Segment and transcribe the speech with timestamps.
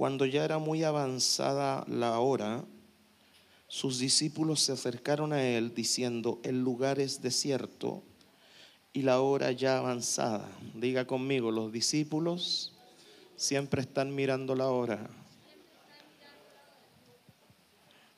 [0.00, 2.64] Cuando ya era muy avanzada la hora,
[3.68, 8.02] sus discípulos se acercaron a él diciendo, el lugar es desierto
[8.94, 10.48] y la hora ya avanzada.
[10.72, 12.72] Diga conmigo, los discípulos
[13.36, 15.06] siempre están mirando la hora.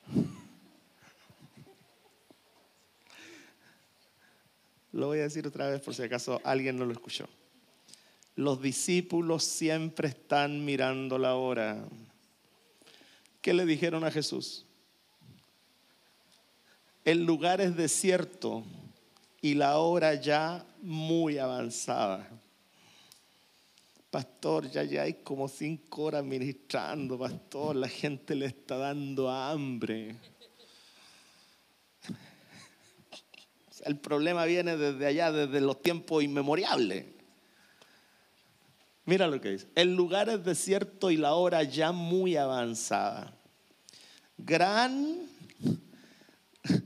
[4.93, 7.27] Lo voy a decir otra vez por si acaso alguien no lo escuchó.
[8.35, 11.85] Los discípulos siempre están mirando la hora.
[13.41, 14.65] ¿Qué le dijeron a Jesús?
[17.05, 18.63] El lugar es desierto
[19.41, 22.29] y la hora ya muy avanzada.
[24.09, 30.15] Pastor, ya, ya hay como cinco horas ministrando, pastor, la gente le está dando hambre.
[33.83, 37.05] El problema viene desde allá, desde los tiempos inmemoriales.
[39.05, 39.67] Mira lo que dice.
[39.75, 43.35] El lugar es desierto y la hora ya muy avanzada.
[44.37, 45.27] Gran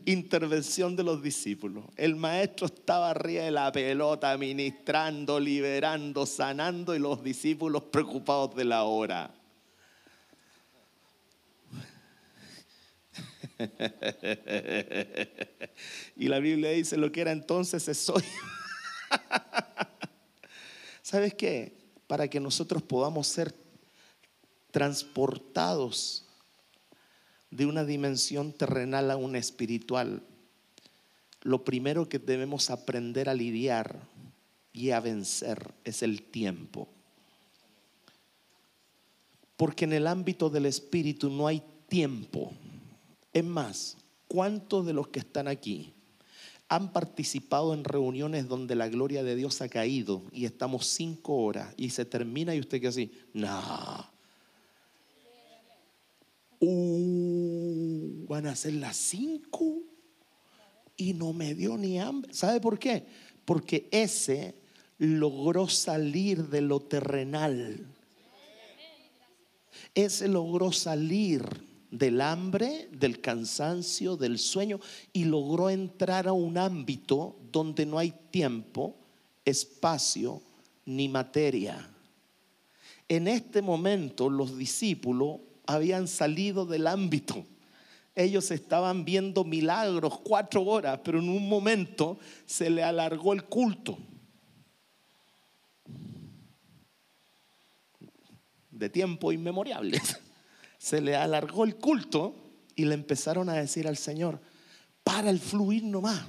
[0.05, 1.85] intervención de los discípulos.
[1.95, 8.65] El maestro estaba arriba de la pelota, ministrando, liberando, sanando y los discípulos preocupados de
[8.65, 9.31] la hora.
[16.15, 18.23] y la Biblia dice lo que era entonces es hoy.
[21.01, 21.76] ¿Sabes qué?
[22.07, 23.53] Para que nosotros podamos ser
[24.71, 26.25] transportados
[27.51, 30.21] de una dimensión terrenal a una espiritual,
[31.41, 33.99] lo primero que debemos aprender a lidiar
[34.73, 36.87] y a vencer es el tiempo.
[39.55, 42.51] Porque en el ámbito del espíritu no hay tiempo.
[43.33, 45.93] Es más, ¿cuántos de los que están aquí
[46.69, 51.73] han participado en reuniones donde la gloria de Dios ha caído y estamos cinco horas
[51.77, 54.17] y se termina y usted que así, no.
[56.59, 59.81] Uh, van a ser las cinco
[60.97, 62.33] y no me dio ni hambre.
[62.33, 63.05] ¿Sabe por qué?
[63.45, 64.55] Porque ese
[64.97, 67.85] logró salir de lo terrenal.
[69.93, 74.79] Ese logró salir del hambre, del cansancio, del sueño
[75.13, 78.95] y logró entrar a un ámbito donde no hay tiempo,
[79.45, 80.41] espacio
[80.85, 81.89] ni materia.
[83.07, 87.45] En este momento los discípulos habían salido del ámbito.
[88.15, 93.97] Ellos estaban viendo milagros cuatro horas, pero en un momento se le alargó el culto.
[98.71, 99.91] De tiempo inmemorial
[100.77, 102.35] se le alargó el culto
[102.75, 104.39] y le empezaron a decir al Señor,
[105.03, 106.25] para el fluir nomás.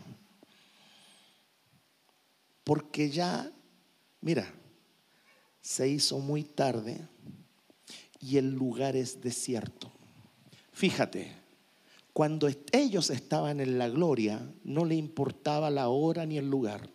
[2.64, 3.50] Porque ya,
[4.20, 4.53] mira,
[5.60, 7.06] se hizo muy tarde
[8.20, 9.91] y el lugar es desierto.
[10.72, 11.32] Fíjate,
[12.12, 16.88] cuando ellos estaban en la gloria, no le importaba la hora ni el lugar.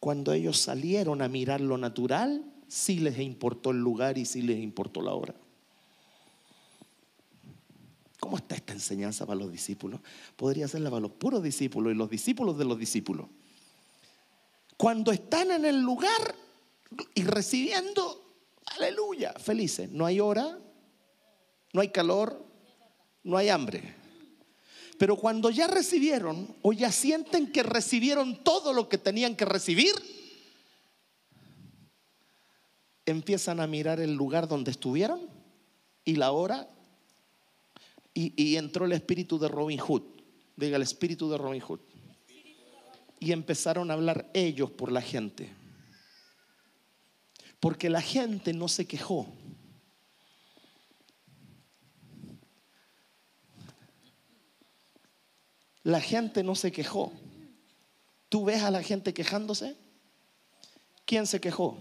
[0.00, 4.58] Cuando ellos salieron a mirar lo natural, sí les importó el lugar y sí les
[4.58, 5.34] importó la hora.
[8.26, 10.00] ¿Cómo está esta enseñanza para los discípulos?
[10.34, 13.28] Podría serla para los puros discípulos y los discípulos de los discípulos.
[14.76, 16.34] Cuando están en el lugar
[17.14, 18.34] y recibiendo,
[18.74, 19.88] aleluya, felices.
[19.92, 20.58] No hay hora,
[21.72, 22.44] no hay calor,
[23.22, 23.94] no hay hambre.
[24.98, 29.94] Pero cuando ya recibieron o ya sienten que recibieron todo lo que tenían que recibir,
[33.04, 35.20] empiezan a mirar el lugar donde estuvieron
[36.04, 36.68] y la hora
[38.18, 40.02] y, entró el espíritu de Robin Hood.
[40.56, 41.80] Diga el espíritu de Robin Hood.
[43.20, 45.52] Y empezaron a hablar ellos por la gente.
[47.60, 49.26] Porque la gente no se quejó.
[55.82, 57.12] La gente no se quejó.
[58.30, 59.76] ¿Tú ves a la gente quejándose?
[61.04, 61.76] ¿Quién se quejó?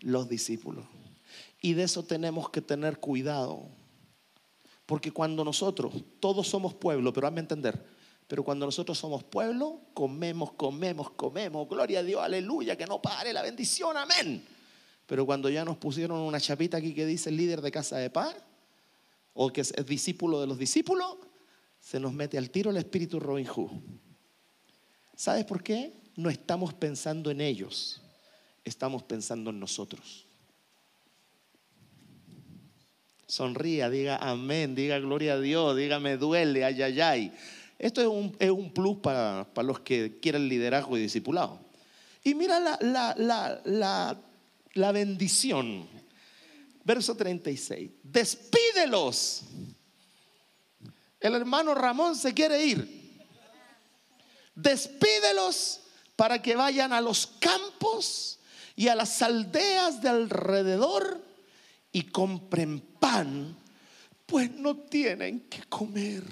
[0.00, 0.84] Los discípulos.
[1.62, 3.81] Y de eso tenemos que tener cuidado.
[4.92, 5.90] Porque cuando nosotros,
[6.20, 7.82] todos somos pueblo, pero hazme entender,
[8.28, 11.66] Pero cuando nosotros somos pueblo, comemos, comemos, comemos.
[11.66, 14.44] Gloria a Dios, aleluya, que no pare la bendición, amén.
[15.06, 18.36] Pero cuando ya nos pusieron una chapita aquí que dice líder de casa de paz,
[19.32, 21.16] o que es discípulo de los discípulos,
[21.80, 23.70] se nos mete al tiro el espíritu Robin Hood.
[25.16, 25.94] ¿Sabes por qué?
[26.16, 28.02] No estamos pensando en ellos,
[28.62, 30.26] estamos pensando en nosotros.
[33.32, 37.32] Sonría, diga amén, diga gloria a Dios, diga me duele, ay, ay, ay.
[37.78, 41.58] Esto es un, es un plus para, para, los que quieren liderazgo y discipulado.
[42.22, 44.20] Y mira la, la, la,
[44.74, 45.88] la, bendición.
[46.84, 47.90] Verso 36.
[48.02, 49.44] Despídelos.
[51.18, 53.18] El hermano Ramón se quiere ir.
[54.54, 55.80] Despídelos
[56.16, 58.40] para que vayan a los campos
[58.76, 61.24] y a las aldeas de alrededor
[61.92, 63.56] y compren pan,
[64.26, 66.22] pues no tienen que comer.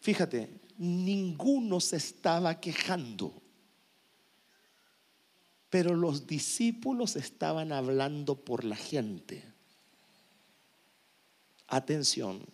[0.00, 3.32] Fíjate, ninguno se estaba quejando,
[5.70, 9.42] pero los discípulos estaban hablando por la gente.
[11.68, 12.44] Atención,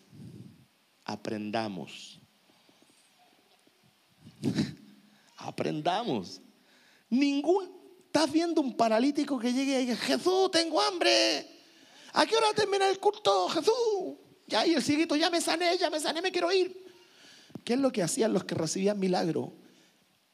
[1.04, 2.20] aprendamos.
[5.38, 6.40] aprendamos.
[7.08, 7.68] Ningún,
[8.06, 11.59] estás viendo un paralítico que llegue y diga, Jesús, tengo hambre.
[12.12, 14.16] ¿A qué hora termina el culto, Jesús?
[14.46, 16.86] Ya, y el cieguito, ya me sané, ya me sané, me quiero ir.
[17.64, 19.52] ¿Qué es lo que hacían los que recibían milagro?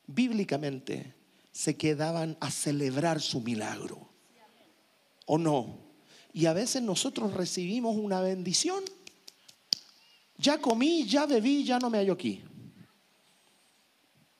[0.07, 1.15] Bíblicamente
[1.53, 4.09] se quedaban a celebrar su milagro.
[5.27, 5.79] ¿O no?
[6.33, 8.85] Y a veces nosotros recibimos una bendición.
[10.39, 12.43] Ya comí, ya bebí, ya no me hallo aquí.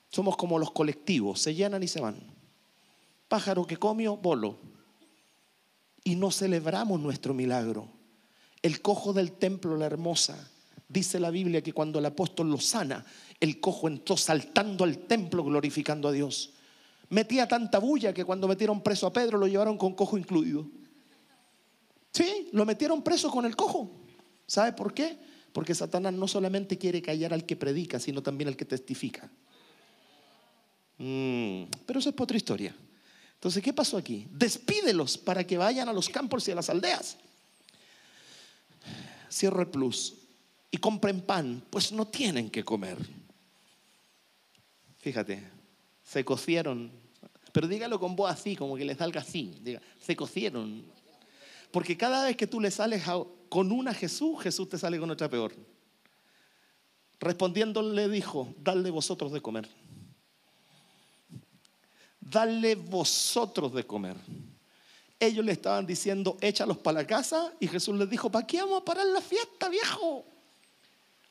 [0.09, 2.19] Somos como los colectivos, se llenan y se van.
[3.27, 4.57] Pájaro que comió, bolo.
[6.07, 7.89] Y no celebramos nuestro milagro.
[8.61, 10.49] El cojo del templo, la hermosa,
[10.89, 13.05] Dice la Biblia que cuando el apóstol lo sana,
[13.41, 16.53] el cojo entró saltando al templo glorificando a Dios.
[17.09, 20.65] Metía tanta bulla que cuando metieron preso a Pedro lo llevaron con cojo incluido.
[22.13, 23.91] Sí, lo metieron preso con el cojo.
[24.45, 25.19] ¿Sabe por qué?
[25.51, 29.29] Porque Satanás no solamente quiere callar al que predica, sino también al que testifica.
[30.99, 32.73] Mm, pero eso es otra historia.
[33.37, 34.27] Entonces, ¿qué pasó aquí?
[34.31, 37.17] Despídelos para que vayan a los campos y a las aldeas.
[39.31, 40.15] Cierro el plus
[40.71, 42.97] y compren pan, pues no tienen que comer.
[44.97, 45.43] Fíjate,
[46.03, 46.91] se cocieron,
[47.51, 50.83] pero dígalo con voz así, como que le salga así, diga, se cocieron.
[51.71, 53.03] Porque cada vez que tú le sales
[53.49, 55.53] con una Jesús, Jesús te sale con otra peor.
[57.19, 59.69] Respondiendo le dijo, dale vosotros de comer.
[62.29, 64.17] Dale vosotros de comer.
[65.19, 68.81] Ellos le estaban diciendo, échalos para la casa, y Jesús les dijo, ¿para qué vamos
[68.81, 70.25] a parar la fiesta, viejo?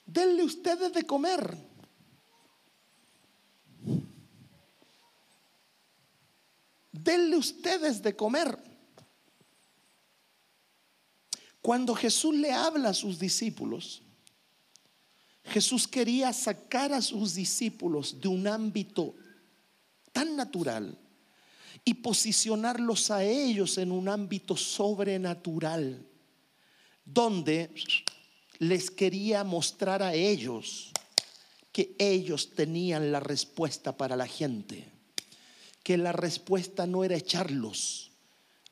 [0.07, 1.57] denle ustedes de comer.
[6.93, 8.57] Denle ustedes de comer.
[11.61, 14.03] Cuando Jesús le habla a sus discípulos,
[15.45, 19.15] Jesús quería sacar a sus discípulos de un ámbito
[20.17, 20.97] tan natural
[21.85, 26.09] y posicionarlos a ellos en un ámbito sobrenatural,
[27.05, 27.71] donde
[28.59, 30.91] les quería mostrar a ellos
[31.71, 34.91] que ellos tenían la respuesta para la gente,
[35.83, 38.11] que la respuesta no era echarlos,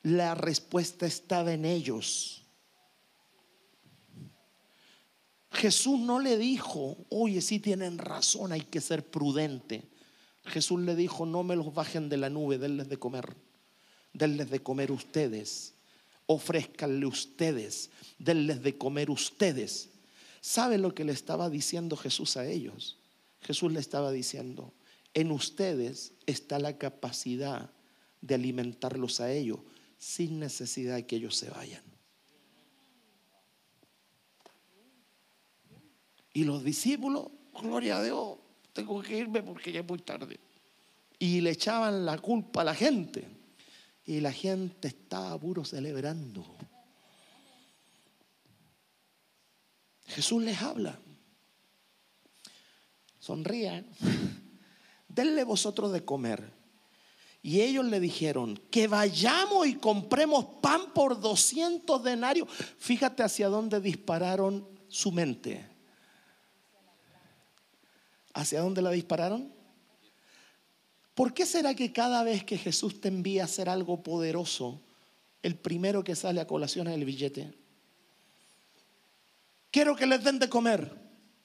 [0.02, 2.42] la respuesta estaba en ellos.
[5.50, 9.93] Jesús no le dijo, oye, si tienen razón, hay que ser prudente.
[10.44, 13.34] Jesús le dijo, no me los bajen de la nube, denles de comer,
[14.12, 15.74] denles de comer ustedes
[16.26, 19.90] ofrézcanle ustedes, denles de comer ustedes.
[20.40, 22.98] ¿Sabe lo que le estaba diciendo Jesús a ellos?
[23.40, 24.72] Jesús le estaba diciendo,
[25.12, 27.70] en ustedes está la capacidad
[28.20, 29.60] de alimentarlos a ellos
[29.98, 31.82] sin necesidad de que ellos se vayan.
[36.32, 38.38] Y los discípulos, gloria a Dios,
[38.74, 40.38] tengo que irme porque ya es muy tarde.
[41.18, 43.26] Y le echaban la culpa a la gente.
[44.04, 46.44] Y la gente estaba puro celebrando.
[50.06, 50.98] Jesús les habla.
[53.20, 53.86] Sonrían.
[55.08, 56.52] Denle vosotros de comer.
[57.42, 62.48] Y ellos le dijeron, que vayamos y compremos pan por 200 denarios.
[62.78, 65.73] Fíjate hacia dónde dispararon su mente.
[68.34, 69.52] ¿Hacia dónde la dispararon?
[71.14, 74.80] ¿Por qué será que cada vez que Jesús te envía a hacer algo poderoso,
[75.42, 77.54] el primero que sale a colación es el billete?
[79.70, 80.92] Quiero que les den de comer.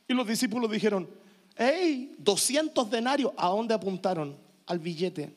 [0.08, 1.08] Y los discípulos dijeron,
[1.56, 2.16] ¡Ey!
[2.18, 3.34] 200 denarios.
[3.38, 4.38] ¿A dónde apuntaron?
[4.66, 5.36] Al billete.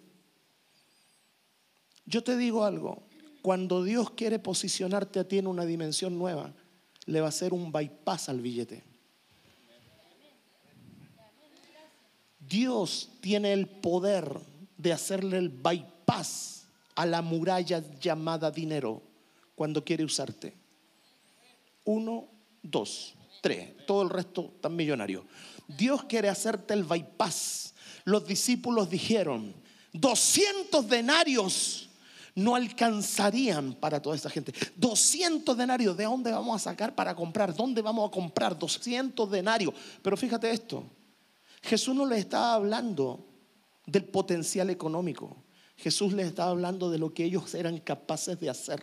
[2.07, 3.03] Yo te digo algo.
[3.43, 6.55] Cuando Dios quiere posicionarte a ti en una dimensión nueva,
[7.07, 8.85] le va a hacer un bypass al billete.
[12.53, 14.39] Dios tiene el poder
[14.77, 19.03] de hacerle el bypass a la muralla llamada dinero
[19.55, 20.53] cuando quiere usarte.
[21.87, 22.29] Uno,
[22.63, 23.71] dos, tres.
[23.87, 25.25] Todo el resto tan millonario.
[25.67, 27.73] Dios quiere hacerte el bypass.
[28.05, 29.55] Los discípulos dijeron,
[29.95, 31.89] 200 denarios
[32.35, 34.53] no alcanzarían para toda esta gente.
[34.77, 37.57] 200 denarios, ¿de dónde vamos a sacar para comprar?
[37.57, 39.73] ¿Dónde vamos a comprar 200 denarios?
[40.03, 40.85] Pero fíjate esto,
[41.63, 43.25] Jesús no le estaba hablando
[43.87, 45.45] del potencial económico.
[45.77, 48.83] Jesús les estaba hablando de lo que ellos eran capaces de hacer.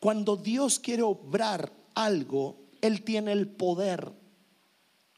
[0.00, 4.12] Cuando Dios quiere obrar algo, Él tiene el poder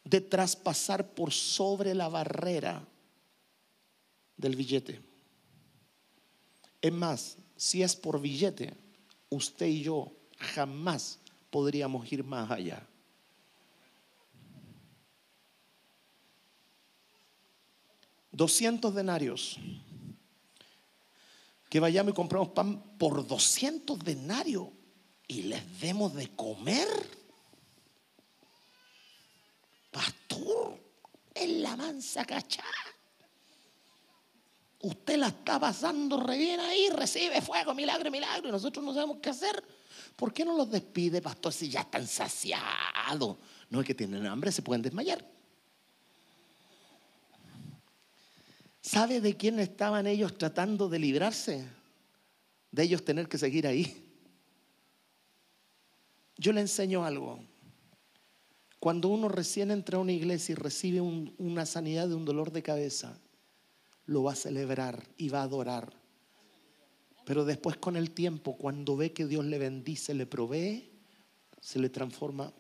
[0.05, 2.87] de traspasar por sobre la barrera
[4.37, 5.01] del billete.
[6.81, 8.73] Es más, si es por billete,
[9.29, 11.19] usted y yo jamás
[11.51, 12.88] podríamos ir más allá.
[18.39, 19.59] Doscientos denarios.
[21.69, 24.69] Que vayamos y compramos pan por 200 denarios
[25.27, 26.87] y les demos de comer.
[29.91, 30.81] Pastor,
[31.35, 32.63] en la mansa cachá.
[34.83, 39.31] Usted la está pasando re bien ahí, recibe fuego, milagro, milagro, nosotros no sabemos qué
[39.31, 39.65] hacer.
[40.15, 43.37] ¿Por qué no los despide, pastor, si ya están saciados?
[43.69, 45.38] No es que tienen hambre, se pueden desmayar.
[48.89, 51.63] ¿Sabe de quién estaban ellos tratando de librarse?
[52.73, 54.03] De ellos tener que seguir ahí.
[56.39, 57.39] Yo le enseño algo.
[58.81, 62.63] Cuando uno recién entra a una iglesia y recibe una sanidad de un dolor de
[62.63, 63.19] cabeza,
[64.07, 65.93] lo va a celebrar y va a adorar.
[67.27, 70.91] Pero después con el tiempo, cuando ve que Dios le bendice, le provee,
[71.61, 72.51] se le transforma.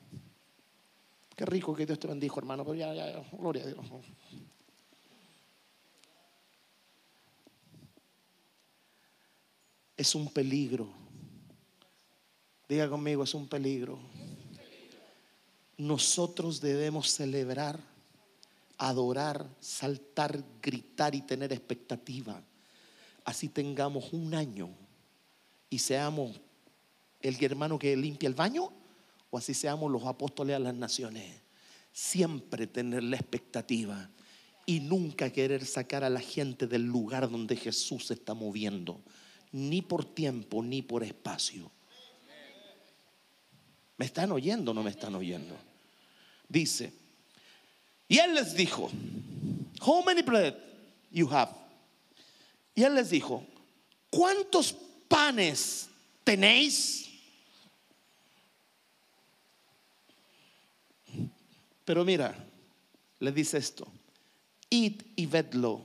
[1.34, 2.66] Qué rico que Dios te bendijo, hermano.
[2.66, 3.78] Pero ya, ya, gloria a Dios.
[9.98, 10.88] Es un peligro.
[12.66, 13.98] Diga conmigo, es un peligro.
[15.76, 17.78] Nosotros debemos celebrar
[18.78, 22.40] adorar, saltar, gritar y tener expectativa.
[23.24, 24.70] Así tengamos un año
[25.68, 26.40] y seamos
[27.20, 28.72] el hermano que limpia el baño
[29.30, 31.42] o así seamos los apóstoles a las naciones.
[31.92, 34.08] Siempre tener la expectativa
[34.64, 39.00] y nunca querer sacar a la gente del lugar donde Jesús se está moviendo,
[39.52, 41.70] ni por tiempo ni por espacio.
[43.96, 45.56] ¿Me están oyendo o no me están oyendo?
[46.48, 46.92] Dice,
[48.06, 48.90] y él les dijo,
[49.80, 50.54] How many bread
[51.10, 51.52] you have?
[52.74, 53.44] Y él les dijo,
[54.10, 54.74] ¿cuántos
[55.08, 55.88] panes
[56.24, 57.08] tenéis?
[61.84, 62.36] Pero mira,
[63.18, 63.86] le dice esto,
[64.70, 65.82] id y vedlo.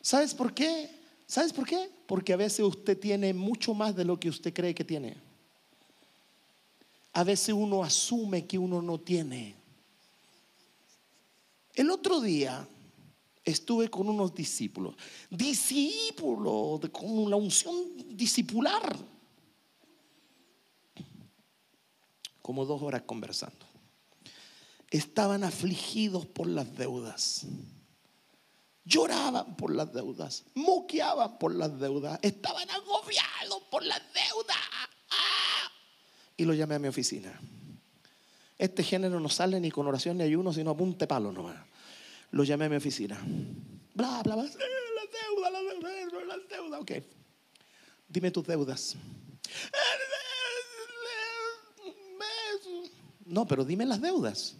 [0.00, 0.99] ¿Sabes por qué?
[1.30, 1.88] ¿Sabes por qué?
[2.08, 5.16] Porque a veces usted tiene mucho más de lo que usted cree que tiene.
[7.12, 9.54] A veces uno asume que uno no tiene.
[11.72, 12.66] El otro día
[13.44, 14.96] estuve con unos discípulos,
[15.30, 17.76] discípulos, con la unción
[18.08, 18.96] discipular,
[22.42, 23.66] como dos horas conversando.
[24.90, 27.46] Estaban afligidos por las deudas.
[28.84, 34.56] Lloraban por las deudas, moqueaban por las deudas, estaban agobiados por las deudas.
[35.10, 35.70] ¡Ah!
[36.36, 37.38] Y lo llamé a mi oficina.
[38.58, 41.56] Este género no sale ni con oración ni ayuno, sino apunte palo nomás.
[42.30, 43.18] Lo llamé a mi oficina.
[43.94, 44.44] Bla, bla, bla.
[44.44, 46.78] La deuda, la deuda, la deuda.
[46.78, 46.92] Ok.
[48.08, 48.96] Dime tus deudas.
[53.24, 54.56] No, pero dime las deudas.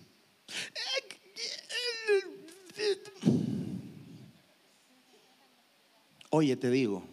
[6.31, 7.05] Oye, te digo,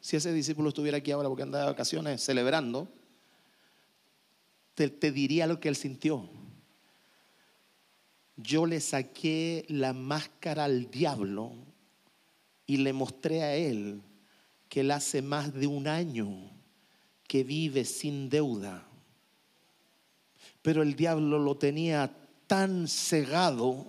[0.00, 2.88] si ese discípulo estuviera aquí ahora porque anda de vacaciones celebrando,
[4.74, 6.28] te, diría lo que él sintió.
[8.36, 11.52] Yo le saqué la máscara al diablo
[12.66, 14.02] y le mostré a él
[14.68, 16.50] que él hace más de un año
[17.26, 18.86] que vive sin deuda.
[20.60, 22.14] Pero el diablo lo tenía
[22.46, 23.86] tan cegado.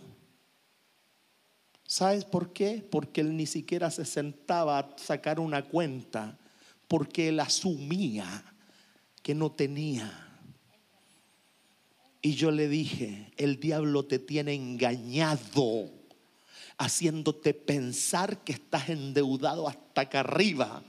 [1.88, 2.86] ¿Sabes por qué?
[2.92, 6.38] Porque él ni siquiera se sentaba a sacar una cuenta,
[6.90, 8.44] porque él asumía
[9.24, 10.28] que no tenía.
[12.22, 15.90] Y yo le dije, el diablo te tiene engañado,
[16.78, 20.84] haciéndote pensar que estás endeudado hasta acá arriba,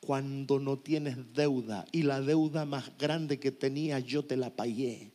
[0.00, 1.84] cuando no tienes deuda.
[1.92, 5.12] Y la deuda más grande que tenía yo te la pagué.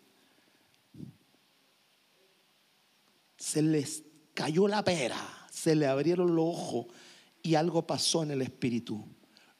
[3.37, 4.03] Se les
[4.35, 5.17] cayó la pera,
[5.51, 6.85] se le abrieron los ojos
[7.41, 9.03] y algo pasó en el espíritu.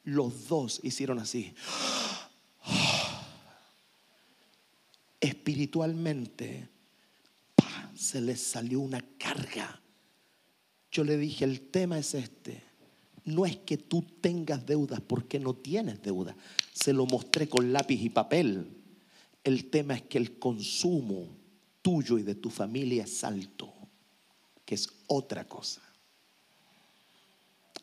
[0.04, 1.52] Los dos hicieron así.
[5.46, 6.68] espiritualmente
[7.94, 9.80] se les salió una carga.
[10.90, 12.62] Yo le dije, el tema es este.
[13.24, 16.36] No es que tú tengas deudas porque no tienes deuda.
[16.72, 18.68] Se lo mostré con lápiz y papel.
[19.42, 21.28] El tema es que el consumo
[21.82, 23.72] tuyo y de tu familia es alto,
[24.66, 25.80] que es otra cosa.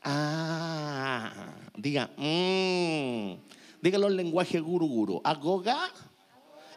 [0.03, 3.33] Ah, diga, mmm,
[3.81, 5.19] dígalo en lenguaje guru.
[5.23, 5.89] Agoga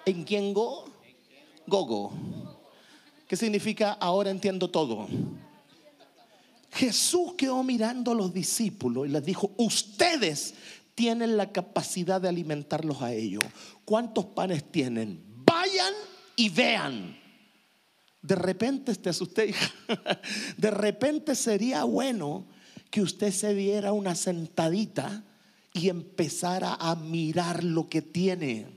[0.07, 0.85] ¿En quién go?
[1.67, 2.13] Gogo.
[3.27, 5.09] ¿Qué significa ahora entiendo todo?
[6.71, 10.55] Jesús quedó mirando a los discípulos y les dijo, ustedes
[10.95, 13.43] tienen la capacidad de alimentarlos a ellos.
[13.85, 15.21] ¿Cuántos panes tienen?
[15.45, 15.93] Vayan
[16.37, 17.19] y vean.
[18.27, 19.55] De repente te asusté,
[20.57, 22.47] de repente sería bueno
[22.91, 25.25] que usted se diera una sentadita
[25.73, 28.77] y empezara a mirar lo que tiene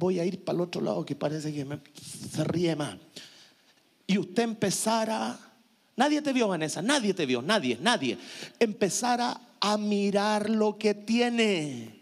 [0.00, 1.78] voy a ir para el otro lado que parece que me,
[2.44, 2.96] ríe más.
[4.06, 5.38] Y usted empezara,
[5.94, 8.18] nadie te vio, Vanessa, nadie te vio, nadie, nadie.
[8.58, 11.99] Empezara a mirar lo que tiene.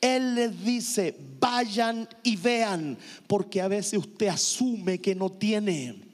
[0.00, 6.10] Él les dice, vayan y vean, porque a veces usted asume que no tiene.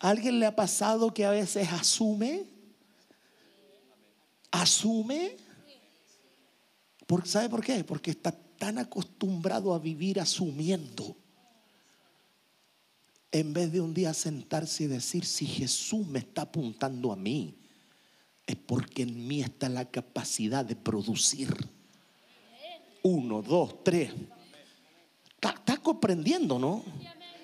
[0.00, 2.44] ¿A alguien le ha pasado que a veces asume?
[4.50, 5.36] ¿Asume?
[7.24, 7.84] ¿Sabe por qué?
[7.84, 11.16] Porque está tan acostumbrado a vivir asumiendo.
[13.30, 17.63] En vez de un día sentarse y decir, si Jesús me está apuntando a mí,
[18.46, 21.54] es porque en mí está la capacidad de producir.
[23.02, 24.12] Uno, dos, tres.
[25.40, 26.82] Está, comprendiendo, ¿no?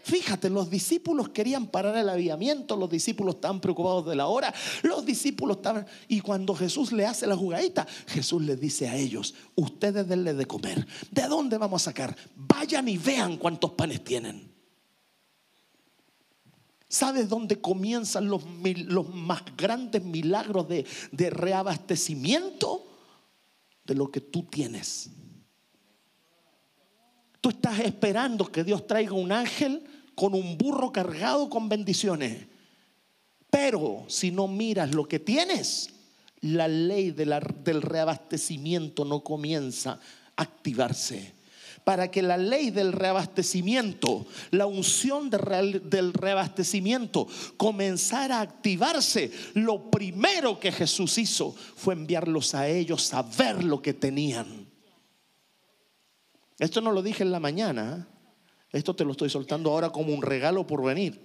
[0.02, 5.04] Fíjate, los discípulos querían parar el aviamiento, los discípulos estaban preocupados de la hora, los
[5.04, 5.86] discípulos estaban...
[6.08, 10.46] Y cuando Jesús le hace la jugadita, Jesús les dice a ellos, ustedes denle de
[10.46, 10.86] comer.
[11.10, 12.16] ¿De dónde vamos a sacar?
[12.34, 14.50] Vayan y vean cuántos panes tienen.
[16.92, 18.44] ¿Sabes dónde comienzan los,
[19.14, 22.84] más grandes milagros de reabastecimiento?
[23.84, 25.08] De lo que tú tienes.
[27.40, 29.84] Tú estás esperando que Dios traiga un ángel
[30.16, 32.48] con un burro cargado con bendiciones.
[33.50, 35.90] Pero si no miras lo que tienes,
[36.40, 40.00] la ley del reabastecimiento no comienza
[40.36, 41.34] a activarse.
[41.84, 50.60] Para que la ley del reabastecimiento, la unción del reabastecimiento comenzara a activarse, lo primero
[50.60, 54.68] que Jesús hizo fue enviarlos a ellos a ver lo que tenían.
[56.58, 58.06] Esto no lo dije en la mañana.
[58.06, 58.78] ¿eh?
[58.78, 61.20] Esto te lo estoy soltando ahora como un regalo por venir.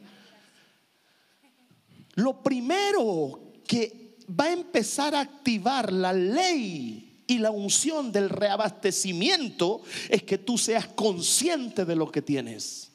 [2.16, 9.82] Lo primero que va a empezar a activar la ley y la unción del reabastecimiento
[10.10, 12.92] es que tú seas consciente de lo que tienes.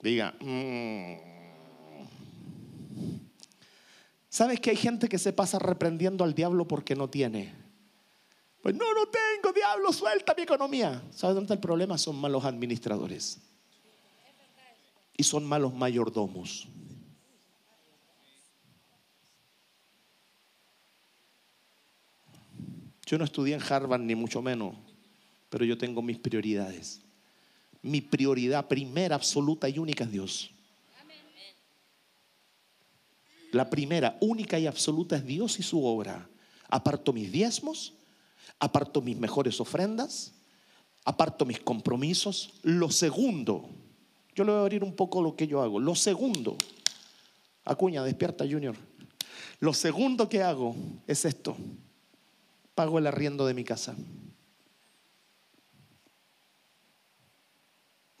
[0.00, 1.16] Diga, mm".
[4.28, 7.54] ¿sabes que hay gente que se pasa reprendiendo al diablo porque no tiene?
[8.62, 11.02] Pues no, no tengo, diablo, suelta mi economía.
[11.12, 11.96] ¿Sabes dónde está el problema?
[11.98, 13.38] Son malos administradores.
[15.16, 16.68] Y son malos mayordomos.
[23.06, 24.74] Yo no estudié en Harvard ni mucho menos,
[25.48, 27.00] pero yo tengo mis prioridades.
[27.80, 30.50] Mi prioridad primera, absoluta y única es Dios.
[33.52, 36.28] La primera, única y absoluta es Dios y su obra.
[36.68, 37.94] Aparto mis diezmos,
[38.58, 40.32] aparto mis mejores ofrendas,
[41.04, 42.54] aparto mis compromisos.
[42.62, 43.70] Lo segundo,
[44.34, 45.78] yo le voy a abrir un poco lo que yo hago.
[45.78, 46.58] Lo segundo,
[47.64, 48.76] Acuña, despierta Junior.
[49.60, 50.74] Lo segundo que hago
[51.06, 51.56] es esto.
[52.76, 53.96] Pago el arriendo de mi casa.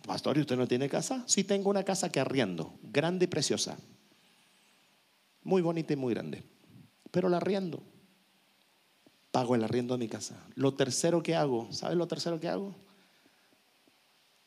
[0.04, 1.22] Pastor, ¿y usted no tiene casa?
[1.28, 3.78] Sí tengo una casa que arriendo, grande y preciosa.
[5.44, 6.42] Muy bonita y muy grande.
[7.12, 7.80] Pero la arriendo
[9.36, 10.42] pago el arriendo de mi casa.
[10.54, 12.74] Lo tercero que hago, ¿sabes lo tercero que hago?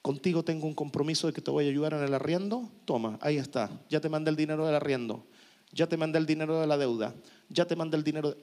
[0.01, 2.71] Contigo tengo un compromiso de que te voy a ayudar en el arriendo.
[2.85, 3.69] Toma, ahí está.
[3.87, 5.27] Ya te mandé el dinero del arriendo.
[5.71, 7.13] ya te mandé el dinero de la deuda,
[7.49, 8.35] ya te mandé el dinero.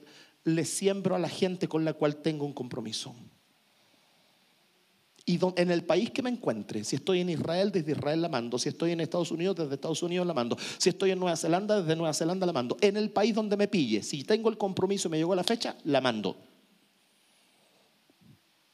[0.47, 3.13] Le siembro a la gente con la cual tengo un compromiso.
[5.25, 8.57] Y en el país que me encuentre, si estoy en Israel, desde Israel la mando.
[8.57, 10.57] Si estoy en Estados Unidos, desde Estados Unidos la mando.
[10.77, 12.77] Si estoy en Nueva Zelanda, desde Nueva Zelanda la mando.
[12.79, 15.75] En el país donde me pille, si tengo el compromiso y me llegó la fecha,
[15.83, 16.37] la mando.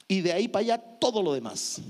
[0.07, 1.81] Y de ahí para allá todo lo demás.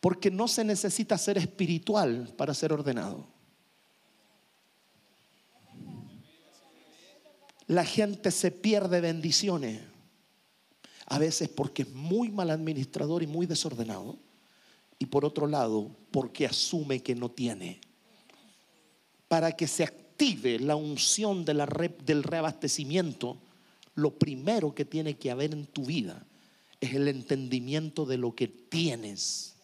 [0.00, 3.37] Porque no se necesita ser espiritual para ser ordenado.
[7.68, 9.80] La gente se pierde bendiciones
[11.06, 14.18] a veces porque es muy mal administrador y muy desordenado.
[14.98, 17.80] Y por otro lado, porque asume que no tiene.
[19.28, 23.38] Para que se active la unción del reabastecimiento,
[23.94, 26.26] lo primero que tiene que haber en tu vida
[26.80, 29.56] es el entendimiento de lo que tienes.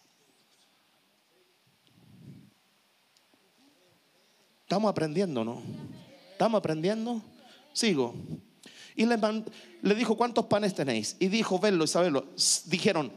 [4.62, 5.62] Estamos aprendiendo, ¿no?
[6.32, 7.22] ¿Estamos aprendiendo?
[7.74, 8.14] Sigo.
[8.96, 9.18] Y le,
[9.82, 11.16] le dijo, ¿cuántos panes tenéis?
[11.18, 12.28] Y dijo, verlo y saberlo.
[12.66, 13.12] Dijeron,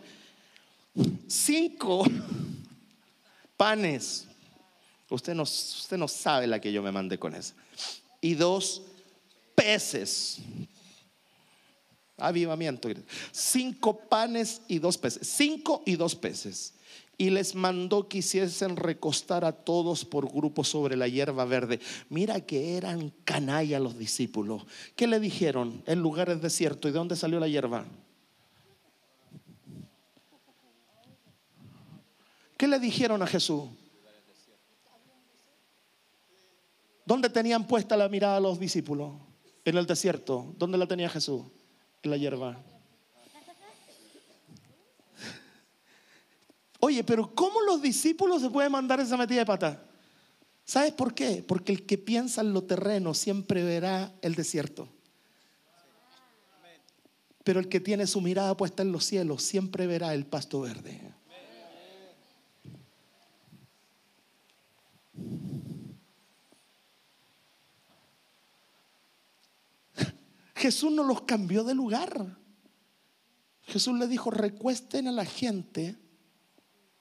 [1.27, 2.05] cinco
[3.57, 4.25] panes.
[5.09, 7.53] Usted no, usted no sabe la que yo me mandé con eso.
[8.19, 8.81] Y dos
[9.55, 10.39] peces.
[12.17, 12.89] Avivamiento.
[13.31, 15.25] Cinco panes y dos peces.
[15.25, 16.73] Cinco y dos peces
[17.17, 21.79] y les mandó que hiciesen recostar a todos por grupos sobre la hierba verde.
[22.09, 24.65] Mira que eran canalla los discípulos.
[24.95, 25.81] ¿Qué le dijeron?
[25.87, 26.87] El lugar es desierto.
[26.87, 27.85] ¿Y de dónde salió la hierba?
[32.55, 33.63] ¿Qué le dijeron a Jesús?
[37.05, 39.13] ¿Dónde tenían puesta la mirada los discípulos?
[39.65, 40.53] En el desierto.
[40.57, 41.41] ¿Dónde la tenía Jesús?
[42.03, 42.57] En la hierba.
[46.87, 49.83] Oye, pero ¿cómo los discípulos se pueden mandar esa metida de pata?
[50.63, 51.43] ¿Sabes por qué?
[51.45, 54.87] Porque el que piensa en lo terreno siempre verá el desierto.
[57.43, 61.13] Pero el que tiene su mirada puesta en los cielos siempre verá el pasto verde.
[70.55, 72.37] Jesús no los cambió de lugar.
[73.63, 75.97] Jesús le dijo, recuesten a la gente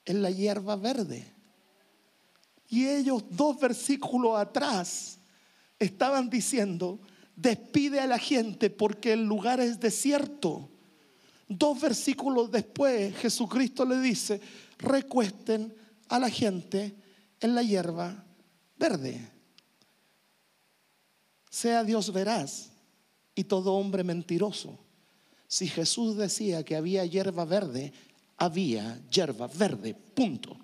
[0.07, 1.27] en la hierba verde.
[2.69, 5.19] Y ellos dos versículos atrás
[5.77, 6.99] estaban diciendo,
[7.35, 10.69] despide a la gente porque el lugar es desierto.
[11.47, 14.41] Dos versículos después Jesucristo le dice,
[14.79, 15.73] recuesten
[16.07, 16.95] a la gente
[17.39, 18.25] en la hierba
[18.77, 19.29] verde.
[21.49, 22.69] Sea Dios veraz
[23.35, 24.79] y todo hombre mentiroso.
[25.47, 27.93] Si Jesús decía que había hierba verde,
[28.37, 30.57] había hierba verde, punto.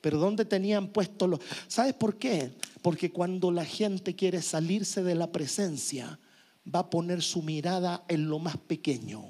[0.00, 1.40] Pero ¿dónde tenían puesto los...
[1.66, 2.52] ¿Sabes por qué?
[2.82, 6.18] Porque cuando la gente quiere salirse de la presencia,
[6.72, 9.24] va a poner su mirada en lo más pequeño.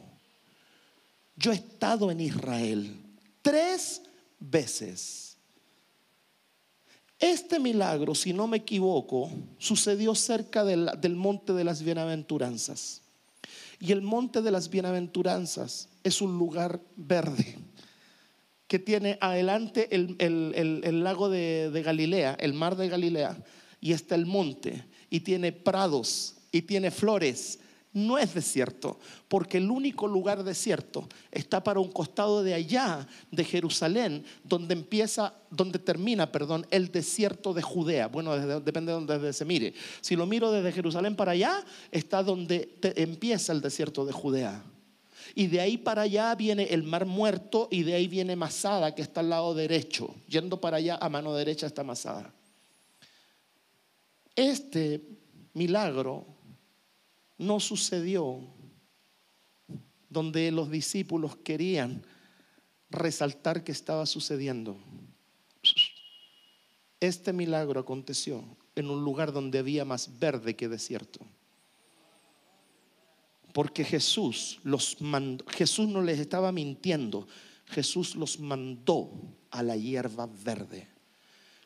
[1.37, 2.95] Yo he estado en Israel
[3.41, 4.03] tres
[4.39, 5.37] veces.
[7.19, 13.01] Este milagro, si no me equivoco, sucedió cerca del, del monte de las bienaventuranzas.
[13.81, 17.57] Y el monte de las bienaventuranzas es un lugar verde
[18.69, 23.37] que tiene adelante el, lago de, de, Galilea, el mar de Galilea,
[23.81, 27.61] y está el monte, y tiene prados, y tiene flores.
[27.93, 33.43] No es desierto, porque el único lugar desierto está para un costado de allá de
[33.43, 38.09] Jerusalén, donde empieza, donde termina, perdón, el desierto de Judea.
[38.09, 39.73] Bueno, depende de donde se mire.
[40.03, 44.63] Si lo miro desde Jerusalén para allá, está donde empieza el desierto de Judea.
[45.35, 49.03] Y de ahí para allá viene el mar muerto y de ahí viene Masada, que
[49.03, 50.15] está al lado derecho.
[50.29, 52.33] Yendo para allá, a mano derecha está Masada.
[54.35, 55.01] Este
[55.55, 56.27] milagro
[57.39, 58.41] no sucedió
[60.09, 62.03] donde los discípulos querían
[62.91, 64.77] resaltar que estaba sucediendo.
[67.01, 71.21] Este milagro aconteció en un lugar donde había más verde que desierto.
[73.57, 77.27] Porque Jesús los mandó, Jesús no les estaba mintiendo,
[77.65, 79.11] Jesús los mandó
[79.51, 80.87] a la hierba verde.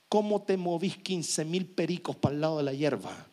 [0.08, 3.26] ¿Cómo te movís 15 mil pericos para el lado de la hierba?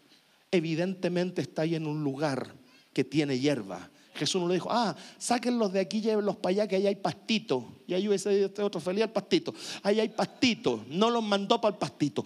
[0.50, 2.56] Evidentemente está ahí en un lugar
[2.94, 3.92] que tiene hierba.
[4.16, 7.84] Jesús no le dijo, ah, sáquenlos de aquí, llévenlos para allá, que ahí hay pastito.
[7.86, 9.54] Y ahí hubiese este otro feliz al pastito.
[9.84, 10.84] Ahí hay pastito.
[10.90, 12.26] No los mandó para el pastito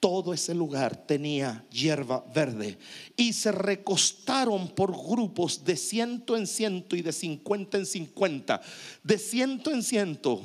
[0.00, 2.78] todo ese lugar tenía hierba verde.
[3.16, 8.60] Y se recostaron por grupos de ciento en ciento y de cincuenta en cincuenta.
[9.02, 10.40] De ciento en ciento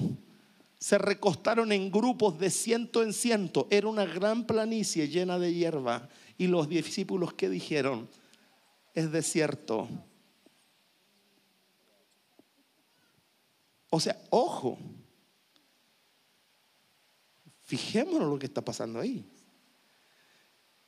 [0.80, 3.68] se recostaron en grupos de ciento en ciento.
[3.70, 6.10] Era una gran planicie llena de hierba.
[6.38, 8.10] Y los discípulos que dijeron,
[8.94, 9.88] es desierto.
[13.90, 14.78] O sea, ojo,
[17.62, 19.24] fijémonos lo que está pasando ahí.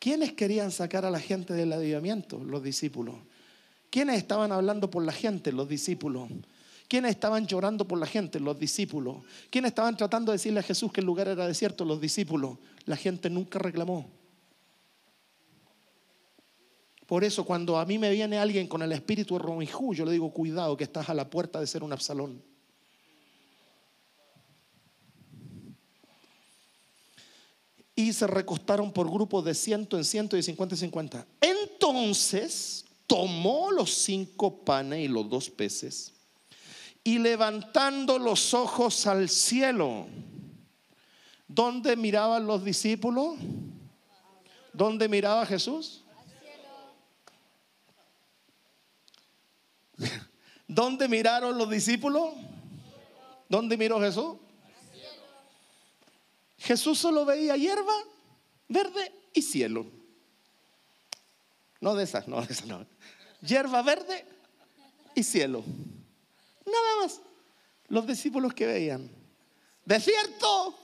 [0.06, 2.38] ¿Quiénes querían sacar a la gente del avivamiento?
[2.38, 3.16] Los discípulos.
[3.90, 5.52] ¿Quiénes estaban hablando por la gente?
[5.52, 6.30] Los discípulos.
[6.88, 8.40] ¿Quiénes estaban llorando por la gente?
[8.40, 9.24] Los discípulos.
[9.50, 11.86] ¿Quiénes estaban tratando de decirle a Jesús que el lugar era desierto?
[11.86, 12.60] Los discípulos.
[12.86, 14.08] La gente nunca reclamó.
[17.08, 20.12] Por eso cuando a mí me viene alguien con el espíritu de Romijú, yo le
[20.12, 22.44] digo, cuidado que estás a la puerta de ser un Absalón.
[27.96, 31.26] Y se recostaron por grupos de ciento en ciento y cincuenta en cincuenta.
[31.40, 36.16] Entonces tomó los cinco panes y los dos peces
[37.08, 40.08] y levantando los ojos al cielo,
[41.48, 43.38] ¿dónde miraban los discípulos?
[44.74, 46.04] ¿Dónde miraba Jesús?
[50.68, 52.34] ¿Dónde miraron los discípulos?
[53.48, 54.38] ¿Dónde miró Jesús?
[56.66, 57.94] Jesús solo veía hierba,
[58.68, 59.86] verde y cielo.
[61.80, 62.88] No de esas, no de esas, no.
[63.42, 64.26] Hierba verde
[65.14, 65.64] y cielo.
[66.66, 67.22] Nada más.
[67.88, 69.12] Los discípulos que veían.
[69.86, 70.76] Desierto,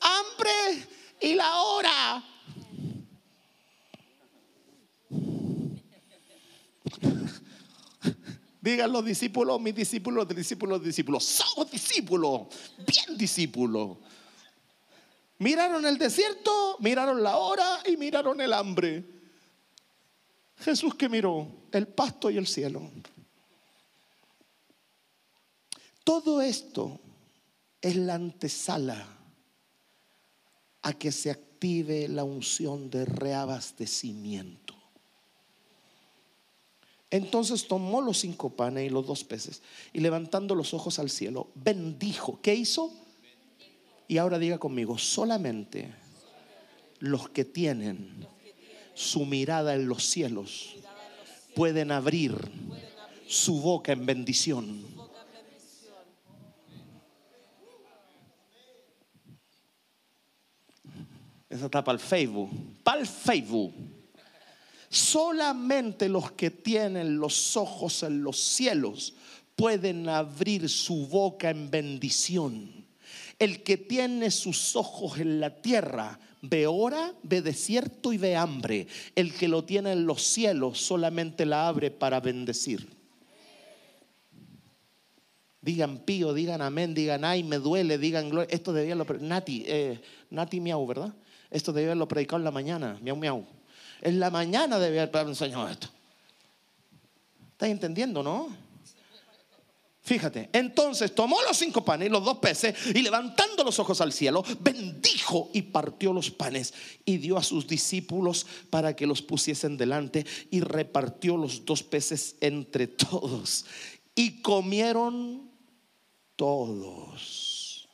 [0.00, 0.88] hambre
[1.20, 2.24] y la hora.
[8.62, 11.24] Digan los discípulos, mis discípulos, discípulos, discípulos.
[11.24, 12.46] Somos discípulos,
[12.78, 13.98] bien discípulos.
[15.38, 19.04] Miraron el desierto, miraron la hora y miraron el hambre.
[20.58, 22.90] Jesús que miró el pasto y el cielo.
[26.02, 27.00] Todo esto
[27.82, 29.06] es la antesala
[30.82, 34.74] a que se active la unción de reabastecimiento.
[37.10, 41.48] Entonces tomó los cinco panes y los dos peces y levantando los ojos al cielo,
[41.54, 42.40] bendijo.
[42.40, 42.92] ¿Qué hizo?
[44.08, 45.92] Y ahora diga conmigo, solamente
[47.00, 48.26] los que tienen
[48.94, 50.76] su mirada en los cielos
[51.54, 52.36] pueden abrir
[53.26, 54.84] su boca en bendición.
[61.48, 62.50] Esa está para el Facebook.
[62.82, 63.74] Para el Facebook.
[64.88, 69.14] Solamente los que tienen los ojos en los cielos
[69.56, 72.85] pueden abrir su boca en bendición.
[73.38, 78.86] El que tiene sus ojos en la tierra ve hora, ve desierto y ve hambre.
[79.14, 82.88] El que lo tiene en los cielos solamente la abre para bendecir.
[85.60, 88.48] Digan pío, digan amén, digan ay, me duele, digan gloria.
[88.54, 89.04] Esto debía lo.
[89.20, 91.12] Nati, eh, Miau, ¿verdad?
[91.50, 93.46] Esto debe haberlo predicado en la mañana, miau, miau.
[94.02, 95.88] En la mañana debe haber enseñado esto.
[97.52, 98.65] ¿Estás entendiendo, no?
[100.06, 104.12] Fíjate, entonces tomó los cinco panes y los dos peces y levantando los ojos al
[104.12, 106.72] cielo, bendijo y partió los panes
[107.04, 112.36] y dio a sus discípulos para que los pusiesen delante y repartió los dos peces
[112.40, 113.66] entre todos.
[114.14, 115.50] Y comieron
[116.36, 117.88] todos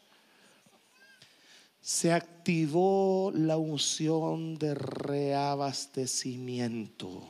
[1.81, 7.27] se activó la unción de reabastecimiento.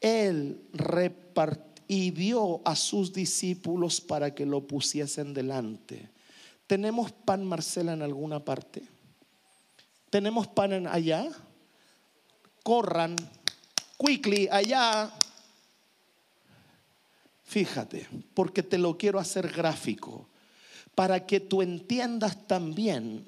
[0.00, 6.10] Él repartió y dio a sus discípulos para que lo pusiesen delante.
[6.66, 8.82] ¿Tenemos pan, Marcela, en alguna parte?
[10.10, 11.26] ¿Tenemos pan en allá?
[12.62, 13.16] Corran,
[13.98, 15.10] quickly, allá.
[17.44, 20.28] Fíjate, porque te lo quiero hacer gráfico
[20.94, 23.24] para que tú entiendas también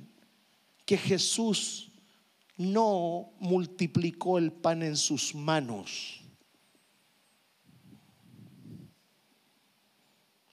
[0.85, 1.91] que Jesús
[2.59, 6.20] no multiplicó el pan en sus manos.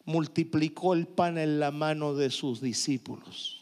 [0.07, 3.61] Multiplicó el pan en la mano de sus discípulos.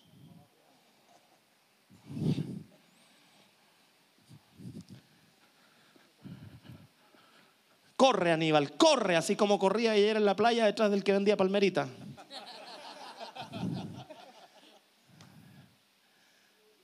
[7.95, 11.87] Corre Aníbal, corre, así como corría ayer en la playa detrás del que vendía palmerita.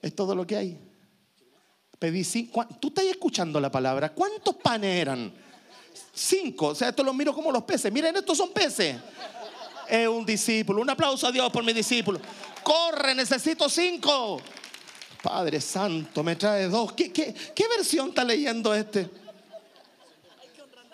[0.02, 0.80] Es todo lo que hay.
[2.00, 2.65] Pedí cinco.
[2.80, 4.12] ¿Tú estás escuchando la palabra?
[4.12, 5.32] ¿Cuántos panes eran?
[6.12, 6.69] Cinco.
[6.69, 7.93] O sea, esto lo miro como los peces.
[7.93, 8.95] Miren, estos son peces.
[9.91, 10.82] Es un discípulo.
[10.82, 12.17] Un aplauso a Dios por mi discípulo.
[12.63, 14.41] Corre, necesito cinco.
[15.21, 16.93] Padre Santo, me trae dos.
[16.93, 17.36] ¿Qué,
[17.77, 19.10] versión está leyendo este?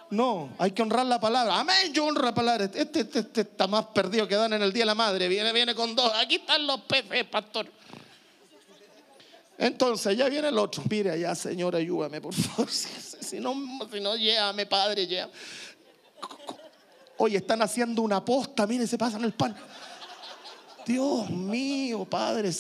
[0.10, 1.60] No, hay que honrar la palabra.
[1.60, 2.66] Amén, yo honro la palabra.
[2.66, 5.28] Este, este, este está más perdido que dan en el día de la madre.
[5.28, 6.12] Viene, viene con dos.
[6.16, 7.72] Aquí están los peces, pastor.
[9.60, 10.82] Entonces ya viene el otro.
[10.90, 12.68] Mire allá, Señor, ayúdame, por favor.
[13.28, 13.54] Si no,
[13.92, 15.34] si no, llévame, Padre, llévame.
[17.18, 18.68] Oye, están haciendo una posta.
[18.68, 19.56] Mire, se pasan el pan.
[20.86, 22.52] Dios mío, Padre.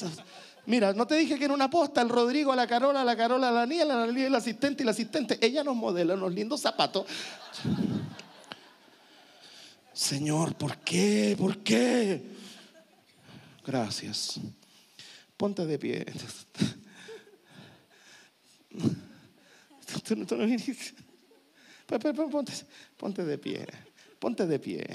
[0.65, 3.65] Mira, no te dije que era una posta, el Rodrigo, la Carola, la Carola, la
[3.65, 5.39] Niela, la Niela, el asistente y la asistente.
[5.41, 7.05] Ella nos modela unos lindos zapatos.
[9.93, 11.35] Señor, ¿por qué?
[11.37, 12.21] ¿Por qué?
[13.65, 14.39] Gracias.
[15.37, 16.05] Ponte de pie.
[22.31, 22.53] Ponte,
[22.97, 23.65] ponte de pie.
[24.19, 24.85] Ponte de pie.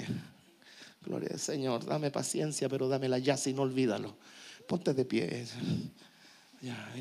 [1.05, 1.85] Gloria al Señor.
[1.85, 4.15] Dame paciencia, pero dámela ya, si no olvídalo.
[4.67, 5.45] Ponte de pie.
[6.61, 6.93] Ya,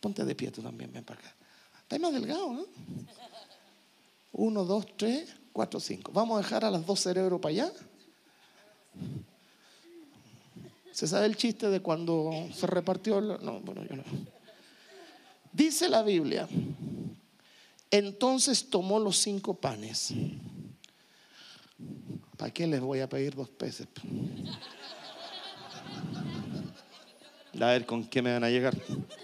[0.00, 1.34] ponte de pie tú también, ven para acá.
[1.82, 2.64] Estás más delgado, ¿no?
[4.32, 6.12] Uno, dos, tres, cuatro, cinco.
[6.12, 7.72] Vamos a dejar a las dos cerebros para allá.
[10.92, 13.20] ¿Se sabe el chiste de cuando se repartió?
[13.20, 14.04] No, bueno, yo no.
[15.52, 16.48] Dice la Biblia,
[17.90, 20.12] entonces tomó los cinco panes.
[22.40, 23.86] ¿Para qué les voy a pedir dos peces?
[27.60, 28.74] A ver con qué me van a llegar.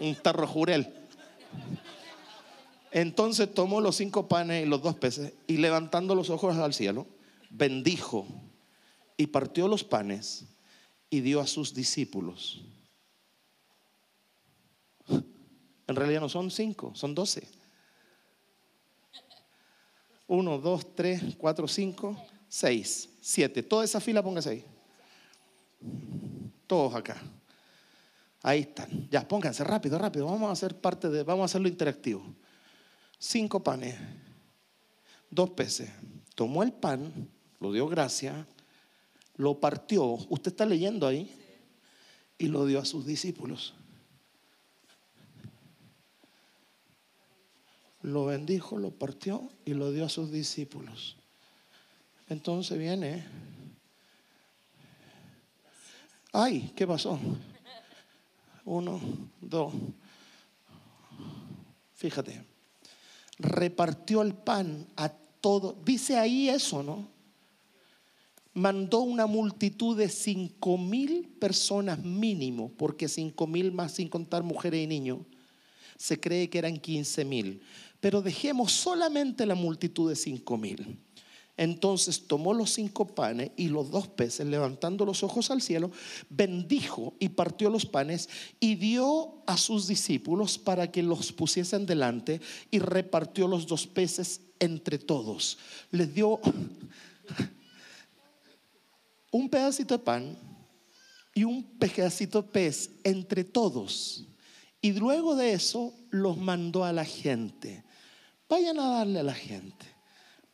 [0.00, 0.92] Un tarro jurel.
[2.92, 7.06] Entonces tomó los cinco panes y los dos peces y levantando los ojos al cielo,
[7.48, 8.26] bendijo
[9.16, 10.44] y partió los panes
[11.08, 12.66] y dio a sus discípulos.
[15.08, 17.48] En realidad no son cinco, son doce.
[20.26, 22.14] Uno, dos, tres, cuatro, cinco,
[22.48, 23.62] seis, siete.
[23.62, 24.64] Toda esa fila póngase ahí.
[26.66, 27.20] Todos acá.
[28.42, 29.08] Ahí están.
[29.10, 30.26] Ya, pónganse rápido, rápido.
[30.26, 32.24] Vamos a hacer parte de, vamos a hacerlo interactivo.
[33.18, 33.96] Cinco panes,
[35.30, 35.90] dos peces.
[36.34, 37.28] Tomó el pan,
[37.60, 38.46] lo dio gracia,
[39.36, 40.04] lo partió.
[40.04, 41.34] Usted está leyendo ahí
[42.38, 43.74] y lo dio a sus discípulos.
[48.02, 51.15] Lo bendijo, lo partió y lo dio a sus discípulos.
[52.28, 53.24] Entonces viene.
[56.32, 57.18] Ay, ¿qué pasó?
[58.64, 59.00] Uno,
[59.40, 59.72] dos.
[61.94, 62.44] Fíjate.
[63.38, 65.76] Repartió el pan a todo.
[65.84, 67.08] Dice ahí eso, ¿no?
[68.54, 74.82] Mandó una multitud de cinco mil personas mínimo, porque cinco mil más sin contar mujeres
[74.82, 75.18] y niños,
[75.98, 77.62] se cree que eran quince mil.
[78.00, 80.98] Pero dejemos solamente la multitud de cinco mil.
[81.56, 85.90] Entonces tomó los cinco panes y los dos peces, levantando los ojos al cielo,
[86.28, 88.28] bendijo y partió los panes
[88.60, 92.40] y dio a sus discípulos para que los pusiesen delante
[92.70, 95.58] y repartió los dos peces entre todos.
[95.90, 96.40] Les dio
[99.30, 100.38] un pedacito de pan
[101.34, 104.26] y un pedacito de pez entre todos.
[104.82, 107.82] Y luego de eso los mandó a la gente.
[108.48, 109.95] Vayan a darle a la gente.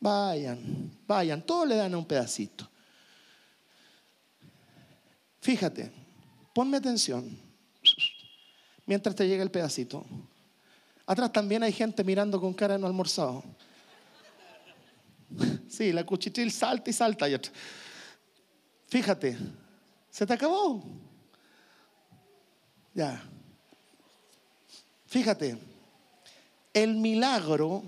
[0.03, 2.69] Vayan, vayan, todos le dan un pedacito.
[5.39, 5.89] Fíjate,
[6.53, 7.39] ponme atención.
[8.85, 10.05] Mientras te llega el pedacito.
[11.05, 13.45] Atrás también hay gente mirando con cara no almorzado.
[15.69, 17.25] Sí, la cuchitril salta y salta.
[18.87, 19.37] Fíjate,
[20.09, 20.83] se te acabó.
[22.93, 23.23] Ya.
[25.07, 25.57] Fíjate,
[26.73, 27.83] el milagro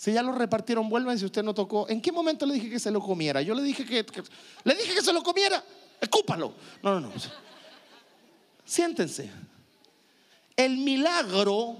[0.00, 1.86] si ya lo repartieron, vuelvan si usted no tocó.
[1.90, 3.42] ¿En qué momento le dije que se lo comiera?
[3.42, 4.02] Yo le dije que,
[4.64, 5.62] le dije que se lo comiera.
[6.00, 6.54] Escúpalo.
[6.82, 7.12] No, no, no.
[8.64, 9.30] Siéntense.
[10.56, 11.76] El milagro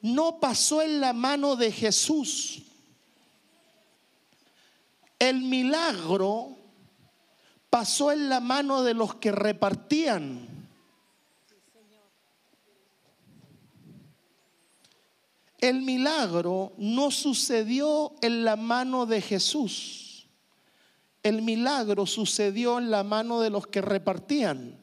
[0.00, 2.62] no pasó en la mano de Jesús.
[5.18, 6.56] El milagro
[7.68, 10.53] pasó en la mano de los que repartían.
[15.64, 20.26] El milagro no sucedió en la mano de Jesús.
[21.22, 24.76] El milagro sucedió en la mano de los que repartían.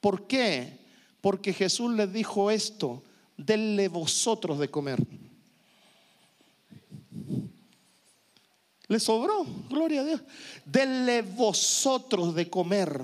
[0.00, 0.78] ¿Por qué?
[1.20, 3.02] Porque Jesús les dijo esto,
[3.36, 5.04] denle vosotros de comer.
[8.86, 10.20] Le sobró, gloria a Dios.
[10.64, 13.02] Denle vosotros de comer.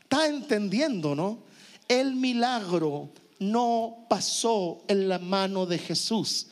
[0.00, 1.44] ¿Está entendiendo, no?
[1.86, 6.48] El milagro no pasó en la mano de Jesús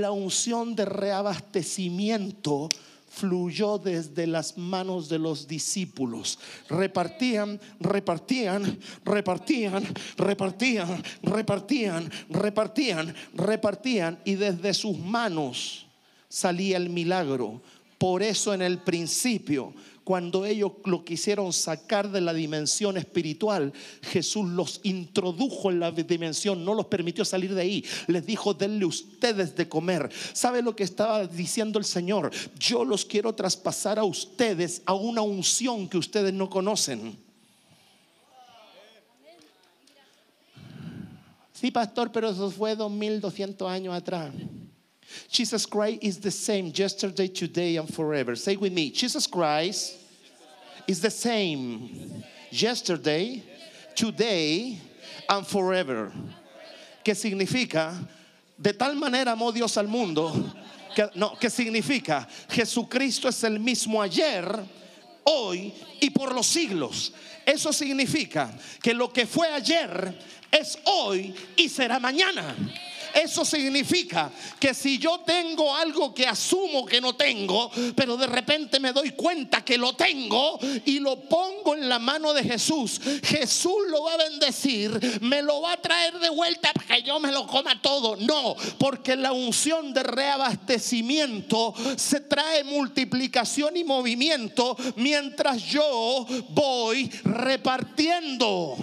[0.00, 2.68] la unción de reabastecimiento
[3.12, 6.38] fluyó desde las manos de los discípulos.
[6.68, 9.84] Repartían, repartían, repartían,
[10.16, 15.86] repartían, repartían, repartían, repartían y desde sus manos
[16.28, 17.60] salía el milagro.
[17.98, 19.74] Por eso en el principio,
[20.04, 23.72] cuando ellos lo quisieron sacar de la dimensión espiritual,
[24.02, 27.84] Jesús los introdujo en la dimensión, no los permitió salir de ahí.
[28.08, 30.10] Les dijo, denle ustedes de comer.
[30.32, 32.30] ¿Sabe lo que estaba diciendo el Señor?
[32.58, 37.16] Yo los quiero traspasar a ustedes a una unción que ustedes no conocen.
[41.52, 44.32] Sí, pastor, pero eso fue 2200 años atrás.
[45.28, 48.36] Jesus Christ is the same yesterday, today, and forever.
[48.36, 49.96] Say with me Jesus Christ
[50.86, 53.42] is the same yesterday,
[53.94, 54.78] today,
[55.28, 56.12] and forever.
[57.04, 57.96] ¿Qué significa?
[58.60, 60.32] De tal manera amó Dios al mundo.
[60.94, 62.28] Que, no, ¿qué significa?
[62.50, 64.44] Jesucristo es el mismo ayer,
[65.24, 67.12] hoy y por los siglos.
[67.46, 68.50] Eso significa
[68.82, 70.14] que lo que fue ayer
[70.50, 72.54] es hoy y será mañana.
[73.14, 78.80] Eso significa que si yo tengo algo que asumo que no tengo, pero de repente
[78.80, 83.76] me doy cuenta que lo tengo y lo pongo en la mano de Jesús, Jesús
[83.88, 87.32] lo va a bendecir, me lo va a traer de vuelta para que yo me
[87.32, 88.16] lo coma todo.
[88.16, 98.76] No, porque la unción de reabastecimiento se trae multiplicación y movimiento mientras yo voy repartiendo.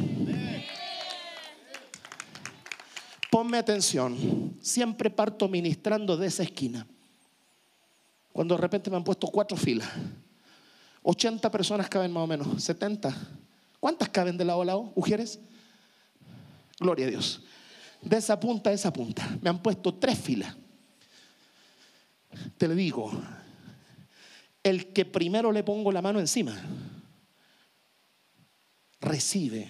[3.30, 6.88] Ponme atención, siempre parto ministrando de esa esquina.
[8.34, 9.88] Cuando de repente me han puesto cuatro filas,
[11.04, 13.16] 80 personas caben más o menos, 70.
[13.80, 15.40] ¿Cuántas caben de lado a lado, mujeres?
[16.80, 17.44] Gloria a Dios.
[18.02, 19.38] De esa punta a esa punta.
[19.42, 20.56] Me han puesto tres filas.
[22.58, 23.12] Te le digo,
[24.64, 26.60] el que primero le pongo la mano encima,
[29.00, 29.70] recibe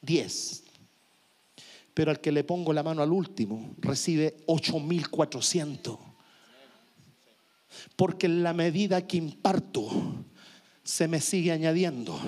[0.00, 0.69] 10
[1.94, 5.98] pero al que le pongo la mano al último recibe 8400.
[7.96, 9.88] Porque en la medida que imparto,
[10.82, 12.18] se me sigue añadiendo.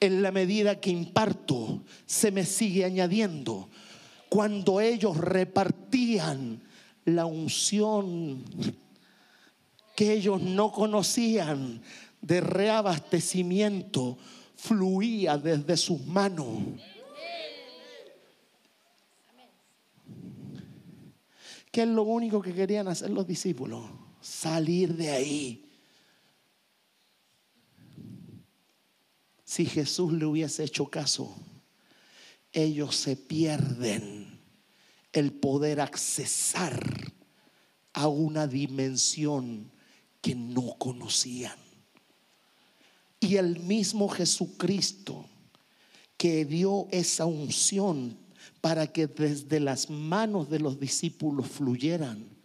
[0.00, 3.68] En la medida que imparto, se me sigue añadiendo.
[4.28, 6.60] Cuando ellos repartían
[7.04, 8.44] la unción
[9.94, 11.80] que ellos no conocían
[12.20, 14.18] de reabastecimiento,
[14.56, 16.80] fluía desde sus manos.
[21.70, 23.84] ¿Qué es lo único que querían hacer los discípulos?
[24.20, 25.62] Salir de ahí.
[29.44, 31.36] Si Jesús le hubiese hecho caso,
[32.52, 34.40] ellos se pierden
[35.12, 36.82] el poder accesar
[37.92, 39.70] a una dimensión
[40.20, 41.65] que no conocían.
[43.20, 45.26] Y el mismo Jesucristo
[46.16, 48.16] que dio esa unción
[48.60, 52.36] para que desde las manos de los discípulos fluyeran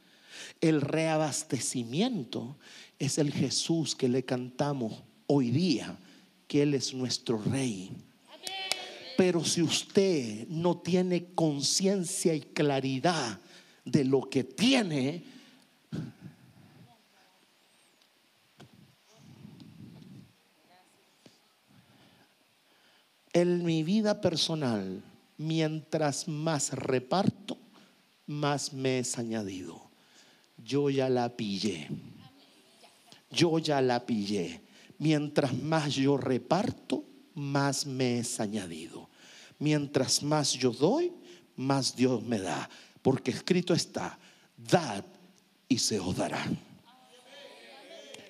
[0.59, 2.57] el reabastecimiento,
[2.99, 5.97] es el Jesús que le cantamos hoy día,
[6.47, 7.91] que Él es nuestro Rey.
[9.17, 13.39] Pero si usted no tiene conciencia y claridad
[13.85, 15.23] de lo que tiene,
[23.33, 25.01] En mi vida personal,
[25.37, 27.57] mientras más reparto,
[28.27, 29.89] más me es añadido.
[30.57, 31.87] Yo ya la pillé.
[33.31, 34.59] Yo ya la pillé.
[34.97, 39.09] Mientras más yo reparto, más me es añadido.
[39.59, 41.13] Mientras más yo doy,
[41.55, 42.69] más Dios me da.
[43.01, 44.19] Porque escrito está,
[44.57, 45.05] dad
[45.69, 46.45] y se os dará.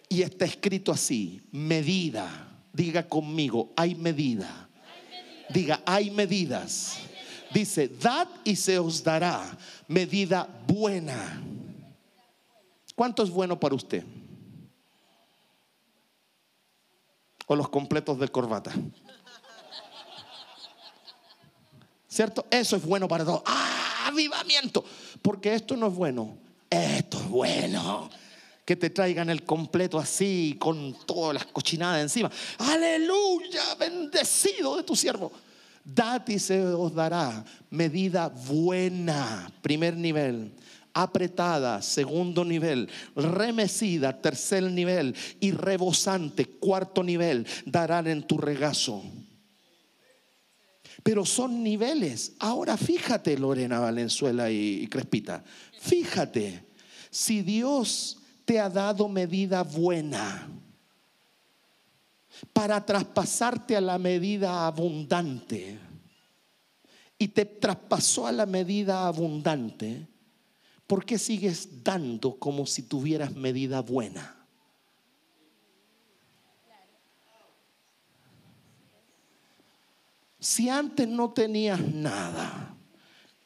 [0.09, 2.47] Y está escrito así, medida.
[2.71, 4.69] Diga conmigo, hay medida
[5.53, 6.97] Diga, hay medidas.
[7.53, 11.41] Dice, dad y se os dará medida buena.
[12.95, 14.03] ¿Cuánto es bueno para usted?
[17.47, 18.71] O los completos de corbata.
[22.07, 22.45] ¿Cierto?
[22.49, 23.41] Eso es bueno para todos.
[23.45, 24.07] ¡Ah!
[24.07, 24.83] Avivamiento.
[25.21, 26.37] Porque esto no es bueno.
[26.69, 28.09] Esto es bueno
[28.65, 32.31] que te traigan el completo así, con todas las cochinadas encima.
[32.59, 35.31] Aleluya, bendecido de tu siervo.
[35.83, 40.53] Dad y se os dará medida buena, primer nivel,
[40.93, 49.03] apretada, segundo nivel, remecida, tercer nivel y rebosante, cuarto nivel, darán en tu regazo.
[51.03, 52.33] Pero son niveles.
[52.39, 55.43] Ahora fíjate, Lorena Valenzuela y Crespita,
[55.79, 56.63] fíjate,
[57.09, 58.20] si Dios
[58.51, 60.45] te ha dado medida buena
[62.51, 65.79] para traspasarte a la medida abundante
[67.17, 70.05] y te traspasó a la medida abundante,
[70.85, 74.45] ¿por qué sigues dando como si tuvieras medida buena?
[80.41, 82.75] Si antes no tenías nada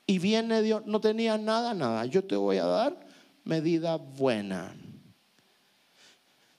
[0.08, 3.06] y viene Dios, no tenías nada, nada, yo te voy a dar
[3.43, 4.76] medida buena.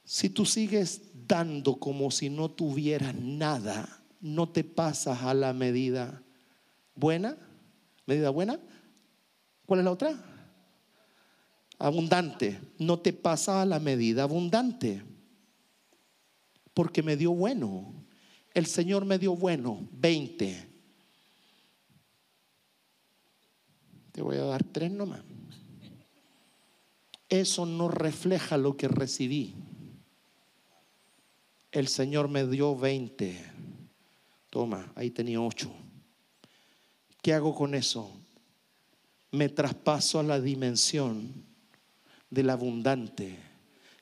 [0.07, 6.23] Si tú sigues dando como si no tuvieras nada, no te pasas a la medida
[6.95, 7.37] buena.
[8.07, 8.61] ¿Medida buena?
[9.67, 10.15] ¿Cuál es la otra?
[11.81, 12.61] Abundante.
[12.79, 15.03] No te pasas a la medida abundante.
[16.73, 17.93] Porque me dio bueno.
[18.55, 19.89] El Señor me dio bueno.
[19.91, 20.69] 20.
[24.13, 25.23] Te voy a dar tres nomás.
[27.29, 29.66] Eso no refleja lo que recibí.
[31.77, 33.39] El Señor me dio 20.
[34.49, 35.71] Toma, ahí tenía 8.
[37.21, 38.11] ¿Qué hago con eso?
[39.33, 41.45] Me traspaso a la dimensión
[42.31, 43.37] del abundante.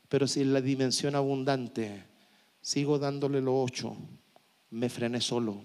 [0.08, 2.04] Pero si en la dimensión abundante
[2.62, 3.96] sigo dándole los 8,
[4.70, 5.60] me frené solo.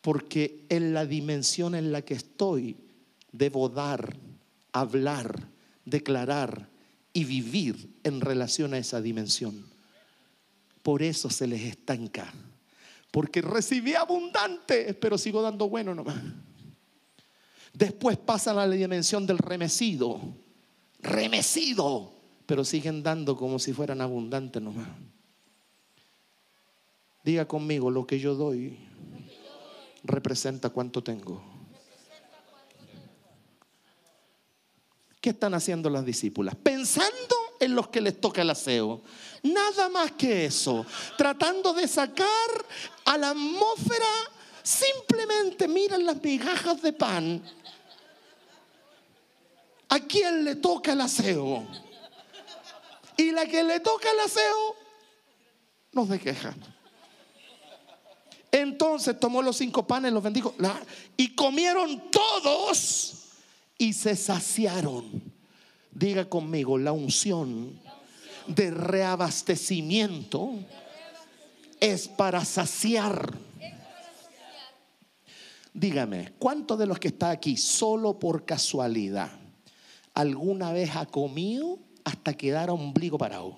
[0.00, 2.78] Porque en la dimensión en la que estoy,
[3.32, 4.16] debo dar
[4.72, 5.46] hablar,
[5.84, 6.70] declarar
[7.12, 9.73] y vivir en relación a esa dimensión.
[10.84, 12.30] Por eso se les estanca.
[13.10, 16.22] Porque recibí abundante, pero sigo dando bueno nomás.
[17.72, 20.20] Después pasan a la dimensión del remecido.
[21.00, 22.12] Remecido.
[22.44, 24.86] Pero siguen dando como si fueran abundantes nomás.
[27.24, 28.76] Diga conmigo, lo que yo doy
[30.02, 31.42] representa cuánto tengo.
[35.22, 36.54] ¿Qué están haciendo las discípulas?
[36.56, 39.02] Pensando en los que les toca el aseo.
[39.44, 40.86] Nada más que eso.
[41.18, 42.26] Tratando de sacar
[43.04, 44.08] a la atmósfera,
[44.62, 47.42] simplemente miran las migajas de pan.
[49.90, 51.66] ¿A quién le toca el aseo?
[53.18, 54.76] Y la que le toca el aseo
[55.92, 56.54] no se queja.
[58.50, 60.54] Entonces tomó los cinco panes, los bendijo
[61.18, 63.14] y comieron todos
[63.76, 65.22] y se saciaron.
[65.90, 67.83] Diga conmigo, la unción
[68.46, 70.52] de reabastecimiento
[71.80, 73.32] es para saciar.
[75.72, 79.30] Dígame, ¿cuántos de los que está aquí solo por casualidad
[80.14, 83.56] alguna vez ha comido hasta quedar a ombligo parado?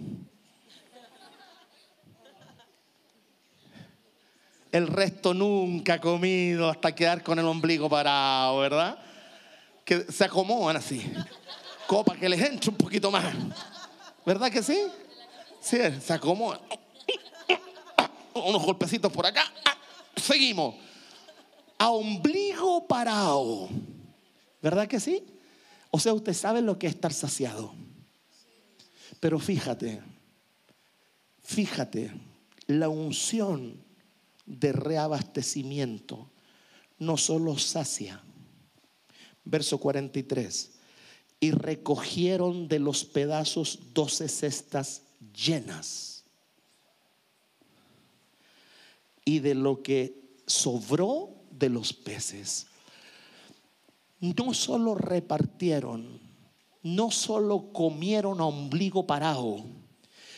[4.73, 8.99] El resto nunca ha comido hasta quedar con el ombligo parado, ¿verdad?
[9.87, 11.01] que se acomodan así.
[11.87, 13.33] Copa que les entre un poquito más.
[14.27, 14.77] ¿Verdad que sí?
[15.61, 16.61] Sí, se acomodan.
[18.35, 19.45] Unos golpecitos por acá.
[20.17, 20.75] Seguimos.
[21.79, 23.69] A ombligo parado.
[24.61, 25.25] ¿Verdad que sí?
[25.93, 27.73] O sea, usted sabe lo que es estar saciado.
[29.21, 30.03] Pero fíjate,
[31.43, 32.13] fíjate,
[32.67, 33.85] la unción
[34.45, 36.33] de reabastecimiento
[36.99, 38.21] no solo sacia,
[39.45, 40.76] verso 43.
[41.41, 45.03] Y recogieron de los pedazos doce cestas
[45.35, 46.25] llenas.
[49.25, 52.67] Y de lo que sobró de los peces.
[54.21, 56.21] No solo repartieron,
[56.83, 59.65] no solo comieron a ombligo parado,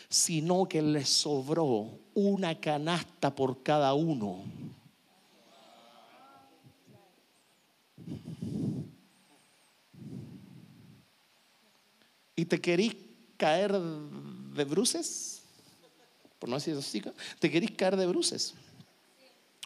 [0.09, 4.43] sino que les sobró una canasta por cada uno.
[12.39, 12.95] Y te querís
[13.35, 15.41] caer de bruces,
[16.39, 17.03] por no decir así,
[17.37, 18.53] te querís caer de bruces.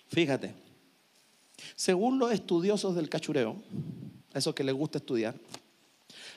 [0.07, 0.55] Fíjate,
[1.75, 3.61] según los estudiosos del cachureo,
[4.33, 5.35] eso que les gusta estudiar,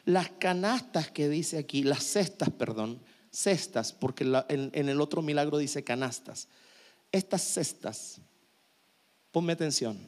[0.04, 5.56] las canastas que dice aquí, las cestas, perdón, cestas, porque en, en el otro milagro
[5.56, 6.48] dice canastas,
[7.12, 8.20] estas cestas,
[9.32, 9.98] ponme atención,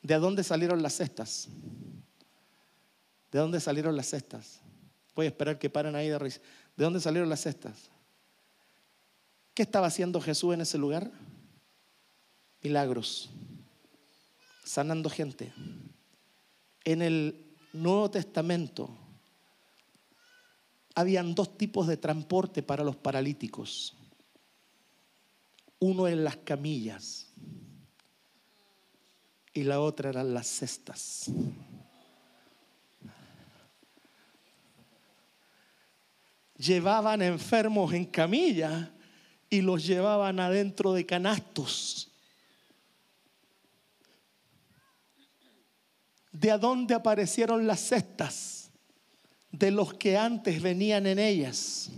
[0.00, 1.48] ¿de dónde salieron las cestas?
[3.32, 4.60] ¿De dónde salieron las cestas?
[5.16, 6.40] Voy a esperar que paren ahí de risa.
[6.76, 7.90] ¿De dónde salieron las cestas?
[9.54, 11.10] ¿Qué estaba haciendo Jesús en ese lugar?
[12.62, 13.30] Milagros,
[14.64, 15.52] sanando gente.
[16.84, 18.90] En el Nuevo Testamento
[20.94, 23.96] habían dos tipos de transporte para los paralíticos.
[25.78, 27.32] Uno en las camillas
[29.54, 31.30] y la otra eran las cestas.
[36.62, 38.92] Llevaban enfermos en camilla
[39.50, 42.08] y los llevaban adentro de canastos.
[46.32, 48.70] de dónde aparecieron las cestas
[49.52, 51.90] de los que antes venían en ellas.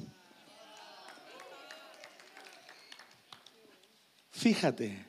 [4.32, 5.06] Fíjate,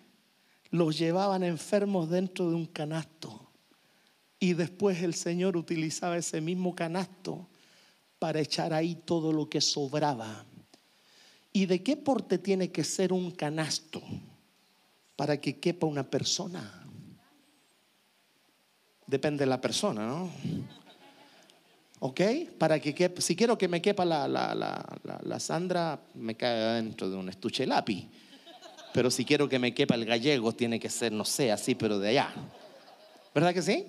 [0.70, 3.52] los llevaban enfermos dentro de un canasto
[4.40, 7.50] y después el Señor utilizaba ese mismo canasto
[8.26, 10.44] para echar ahí todo lo que sobraba.
[11.54, 14.02] ¿Y de qué porte tiene que ser un canasto
[15.16, 16.88] para que quepa una persona?
[19.06, 20.32] Depende de la persona, ¿no?
[22.00, 22.22] ¿Ok?
[22.58, 27.30] Para que quepa, si quiero que me quepa la, Sandra, me cae dentro de un
[27.30, 28.08] estuche lápiz.
[28.92, 32.00] Pero si quiero que me quepa el gallego, tiene que ser, no sé, así, pero
[32.00, 32.34] de allá.
[33.36, 33.86] ¿Verdad que sí?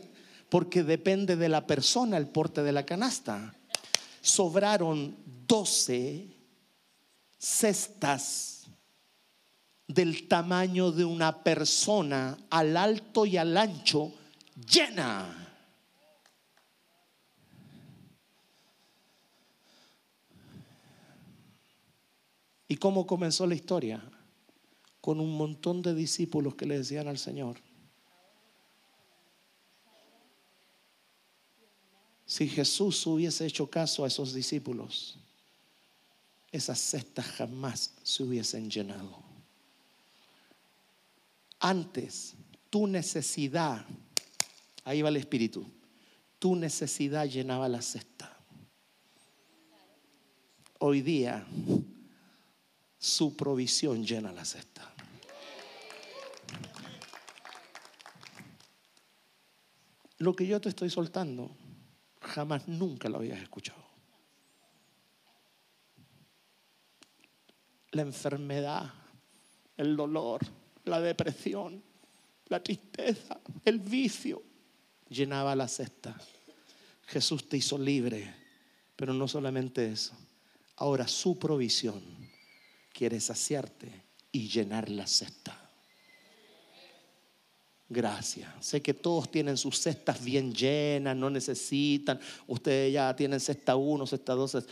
[0.51, 3.55] Porque depende de la persona el porte de la canasta.
[4.27, 5.17] Sobraron
[5.47, 6.27] 12
[7.39, 8.67] cestas
[9.87, 14.13] del tamaño de una persona al alto y al ancho
[14.69, 15.47] llena.
[22.67, 24.03] ¿Y cómo comenzó la historia?
[25.01, 27.59] Con un montón de discípulos que le decían al Señor,
[32.27, 35.17] si Jesús hubiese hecho caso a esos discípulos,
[36.53, 39.23] esas cestas jamás se hubiesen llenado.
[41.59, 42.35] Antes,
[42.69, 43.87] tu necesidad
[44.87, 45.67] Ahí va el Espíritu.
[46.39, 48.39] Tu necesidad llenaba la cesta.
[50.79, 51.45] Hoy día,
[52.97, 54.95] su provisión llena la cesta.
[60.19, 61.51] Lo que yo te estoy soltando,
[62.37, 63.83] jamás nunca lo habías escuchado.
[67.93, 68.93] La enfermedad,
[69.79, 70.43] el dolor,
[70.85, 71.83] la depresión,
[72.49, 74.43] la tristeza, el vicio,
[75.09, 76.15] llenaba la cesta.
[77.07, 78.35] Jesús te hizo libre,
[78.97, 80.13] pero no solamente eso.
[80.77, 82.03] Ahora su provisión
[82.93, 85.66] quiere saciarte y llenar la cesta.
[87.89, 88.53] Gracias.
[88.61, 92.19] Sé que todos tienen sus cestas bien llenas, no necesitan.
[92.47, 94.67] Ustedes ya tienen cesta 1, cesta 2.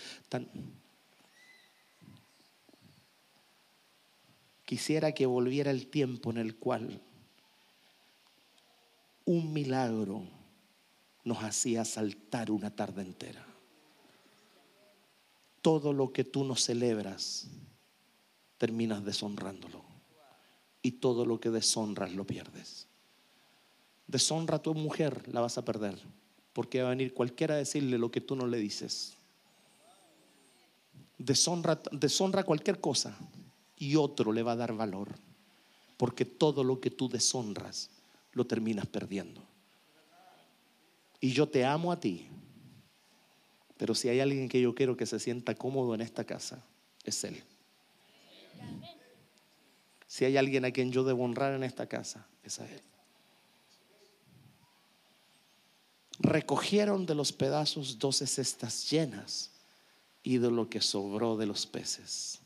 [4.64, 7.00] Quisiera que volviera el tiempo en el cual
[9.26, 10.24] un milagro
[11.22, 13.46] nos hacía saltar una tarde entera.
[15.62, 17.48] Todo lo que tú no celebras,
[18.58, 19.84] terminas deshonrándolo.
[20.82, 22.83] Y todo lo que deshonras lo pierdes.
[24.06, 25.98] Deshonra a tu mujer, la vas a perder.
[26.52, 29.14] Porque va a venir cualquiera a decirle lo que tú no le dices.
[31.18, 33.16] Deshonra, deshonra cualquier cosa
[33.76, 35.14] y otro le va a dar valor.
[35.96, 37.90] Porque todo lo que tú deshonras
[38.32, 39.42] lo terminas perdiendo.
[41.20, 42.28] Y yo te amo a ti.
[43.76, 46.62] Pero si hay alguien que yo quiero que se sienta cómodo en esta casa,
[47.04, 47.42] es Él.
[50.06, 52.80] Si hay alguien a quien yo debo honrar en esta casa, es a Él.
[56.20, 59.50] Recogieron de los pedazos doce cestas llenas
[60.22, 62.40] y de lo que sobró de los peces.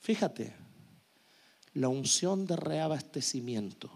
[0.00, 0.54] Fíjate,
[1.74, 3.90] la unción de reabastecimiento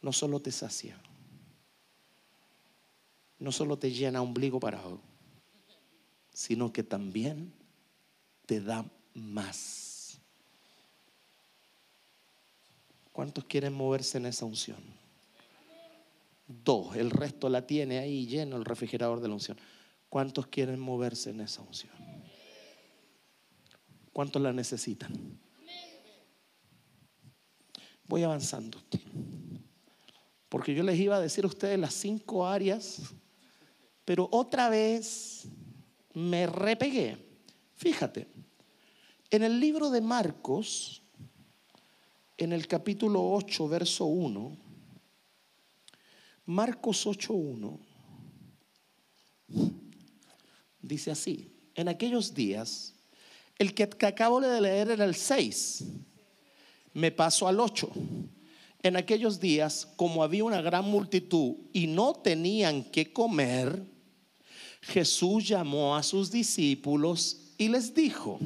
[0.00, 1.00] no solo te sacia,
[3.38, 5.00] no solo te llena ombligo parado,
[6.32, 7.52] sino que también
[8.46, 10.18] te da más.
[13.12, 15.01] ¿Cuántos quieren moverse en esa unción?
[16.46, 19.58] Dos, el resto la tiene ahí lleno el refrigerador de la unción.
[20.08, 21.92] ¿Cuántos quieren moverse en esa unción?
[24.12, 25.40] ¿Cuántos la necesitan?
[28.06, 28.78] Voy avanzando.
[30.48, 33.00] Porque yo les iba a decir a ustedes las cinco áreas,
[34.04, 35.48] pero otra vez
[36.12, 37.16] me repegué.
[37.76, 38.28] Fíjate,
[39.30, 41.00] en el libro de Marcos,
[42.36, 44.58] en el capítulo 8, verso 1,
[46.44, 47.78] Marcos 8.1,
[50.80, 52.94] dice así, en aquellos días,
[53.58, 55.84] el que acabo de leer era el 6,
[56.94, 57.90] me paso al 8.
[58.82, 63.80] En aquellos días, como había una gran multitud y no tenían que comer,
[64.80, 68.40] Jesús llamó a sus discípulos y les dijo,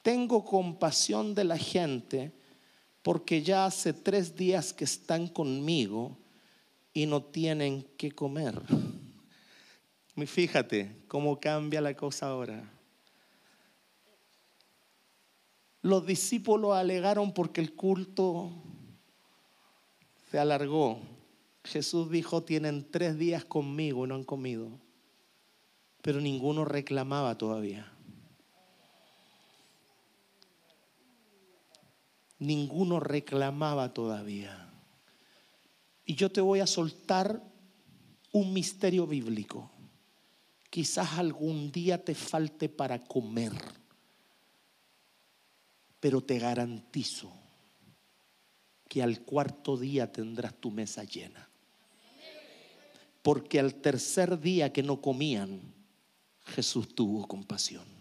[0.00, 2.32] tengo compasión de la gente
[3.02, 6.23] porque ya hace tres días que están conmigo
[6.94, 8.62] y no tienen que comer.
[10.26, 12.70] Fíjate cómo cambia la cosa ahora.
[15.82, 18.50] Los discípulos alegaron porque el culto
[20.30, 21.00] se alargó.
[21.64, 24.70] Jesús dijo, tienen tres días conmigo y no han comido.
[26.00, 27.90] Pero ninguno reclamaba todavía.
[32.38, 34.63] Ninguno reclamaba todavía.
[36.04, 37.42] Y yo te voy a soltar
[38.32, 39.70] un misterio bíblico.
[40.68, 43.52] Quizás algún día te falte para comer,
[46.00, 47.32] pero te garantizo
[48.88, 51.48] que al cuarto día tendrás tu mesa llena.
[53.22, 55.60] Porque al tercer día que no comían,
[56.44, 57.93] Jesús tuvo compasión.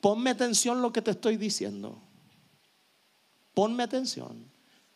[0.00, 2.00] Ponme atención lo que te estoy diciendo.
[3.54, 4.50] Ponme atención.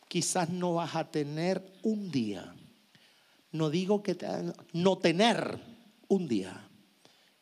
[0.08, 2.54] Quizás no vas a tener un día.
[3.50, 4.16] No digo que
[4.72, 5.58] no tener
[6.08, 6.68] un día.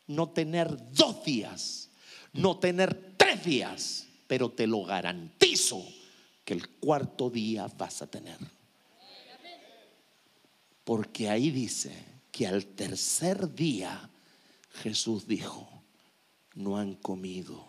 [0.07, 1.89] No tener dos días.
[2.33, 4.07] No tener tres días.
[4.27, 5.85] Pero te lo garantizo
[6.43, 8.39] que el cuarto día vas a tener.
[10.83, 11.93] Porque ahí dice
[12.31, 14.09] que al tercer día
[14.81, 15.80] Jesús dijo,
[16.55, 17.65] no han comido,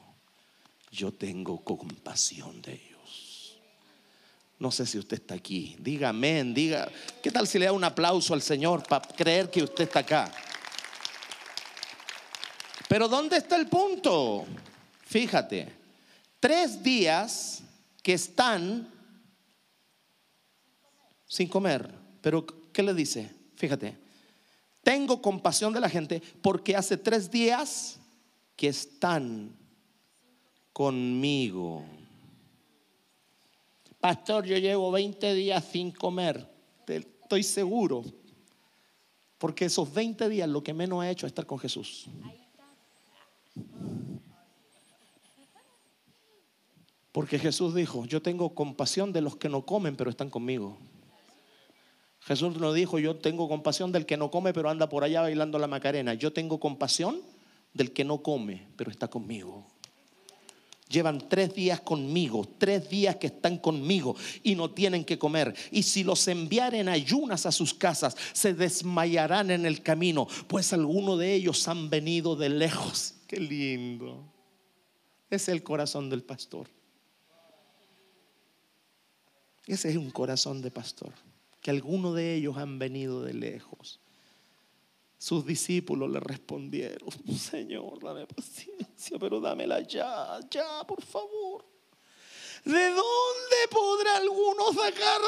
[0.91, 3.59] yo tengo compasión de ellos.
[4.59, 5.77] No sé si usted está aquí.
[5.81, 6.89] Diga amén, diga.
[7.23, 10.33] ¿Qué tal si le da un aplauso al Señor para creer que usted está acá?
[12.89, 14.47] Pero ¿dónde está el punto?
[15.07, 15.73] Fíjate,
[16.39, 17.63] tres días
[18.03, 18.89] que están
[21.27, 21.93] sin comer.
[22.21, 23.31] Pero ¿qué le dice?
[23.57, 23.97] Fíjate,
[24.83, 27.99] tengo compasión de la gente porque hace tres días
[28.57, 29.57] que están
[30.73, 31.85] conmigo.
[34.01, 36.49] Pastor, yo llevo 20 días sin comer.
[36.87, 38.03] Estoy seguro.
[39.39, 42.07] Porque esos 20 días lo que menos he hecho es estar con Jesús.
[47.11, 50.79] Porque Jesús dijo, yo tengo compasión de los que no comen, pero están conmigo.
[52.21, 55.59] Jesús no dijo, yo tengo compasión del que no come, pero anda por allá bailando
[55.59, 56.15] la macarena.
[56.15, 57.21] Yo tengo compasión
[57.75, 59.67] del que no come, pero está conmigo.
[60.89, 65.55] Llevan tres días conmigo, tres días que están conmigo y no tienen que comer.
[65.71, 71.19] Y si los enviaren ayunas a sus casas, se desmayarán en el camino, pues algunos
[71.19, 73.15] de ellos han venido de lejos.
[73.27, 74.23] Qué lindo.
[75.31, 76.69] Es el corazón del pastor.
[79.67, 81.15] Ese es un corazón de pastor,
[81.63, 83.99] que algunos de ellos han venido de lejos.
[85.23, 87.09] Sus discípulos le respondieron,
[87.39, 91.65] Señor, dame paciencia, pero dámela ya, ya, por favor.
[92.65, 95.21] ¿De dónde podrá alguno sacar,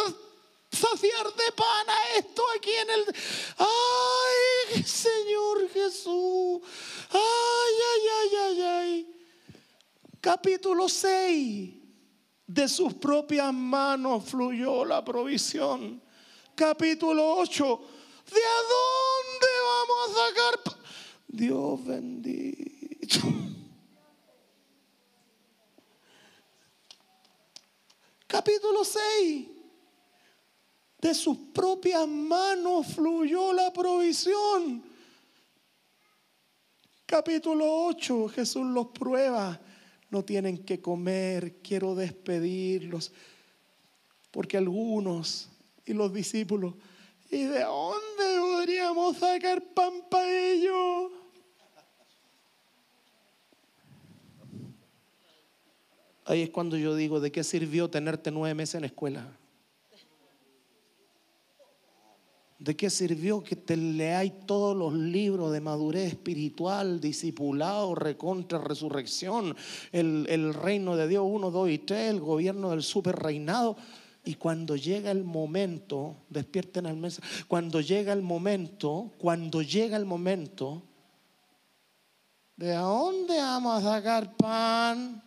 [0.68, 3.04] saciar de pan a esto aquí en el...
[3.56, 6.60] Ay, Señor Jesús.
[7.10, 9.16] Ay, ay, ay, ay, ay.
[10.20, 11.70] Capítulo 6.
[12.48, 16.02] De sus propias manos fluyó la provisión.
[16.56, 17.80] Capítulo 8.
[18.32, 20.78] ¿De dónde vamos a sacar?
[21.28, 23.20] Dios bendito.
[28.26, 29.48] Capítulo 6.
[31.00, 34.82] De sus propias manos fluyó la provisión.
[37.06, 38.28] Capítulo 8.
[38.28, 39.60] Jesús los prueba.
[40.10, 41.56] No tienen que comer.
[41.62, 43.12] Quiero despedirlos.
[44.30, 45.48] Porque algunos
[45.84, 46.74] y los discípulos
[47.34, 51.10] ¿Y de dónde podríamos sacar pan para ellos?
[56.26, 59.36] Ahí es cuando yo digo, ¿de qué sirvió tenerte nueve meses en la escuela?
[62.60, 69.56] ¿De qué sirvió que te leáis todos los libros de madurez espiritual, discipulado, recontra, resurrección,
[69.90, 73.76] el, el reino de Dios 1, 2 y 3, el gobierno del super reinado?
[74.24, 80.06] Y cuando llega el momento, despierten al mes, cuando llega el momento, cuando llega el
[80.06, 80.82] momento,
[82.56, 85.22] ¿de dónde vamos a sacar pan?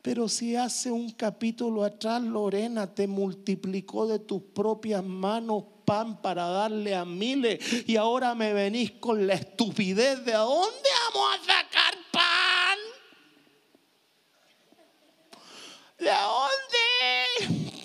[0.00, 6.46] Pero si hace un capítulo atrás Lorena te multiplicó de tus propias manos pan para
[6.46, 11.94] darle a miles y ahora me venís con la estupidez de dónde vamos a sacar
[12.12, 12.78] pan?
[15.98, 17.78] ¿De dónde?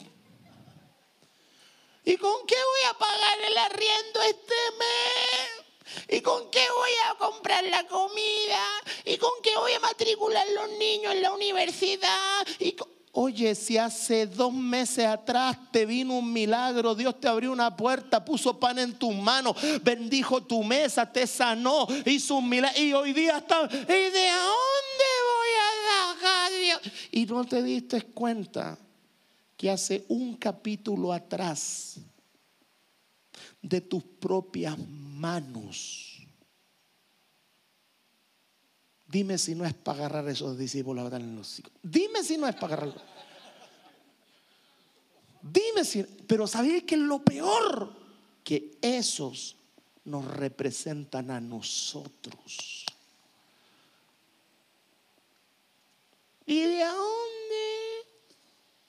[2.05, 5.63] ¿Y con qué voy a pagar el arriendo este mes?
[6.09, 8.65] ¿Y con qué voy a comprar la comida?
[9.05, 12.47] ¿Y con qué voy a matricular los niños en la universidad?
[12.59, 12.75] ¿Y
[13.15, 18.25] Oye, si hace dos meses atrás te vino un milagro, Dios te abrió una puerta,
[18.25, 23.13] puso pan en tus manos, bendijo tu mesa, te sanó, hizo un milagro y hoy
[23.13, 23.69] día está...
[23.71, 24.73] ¿Y de dónde
[27.11, 28.77] Y no te diste cuenta
[29.55, 31.99] que hace un capítulo atrás
[33.63, 36.19] de tus propias manos.
[39.07, 42.75] Dime si no es para agarrar esos discípulos en los Dime si no es para
[42.75, 43.03] agarrarlos.
[45.41, 47.93] Dime si, pero ¿sabéis que es lo peor?
[48.43, 49.55] Que esos
[50.05, 52.85] nos representan a nosotros.
[56.45, 57.63] ¿Y de dónde?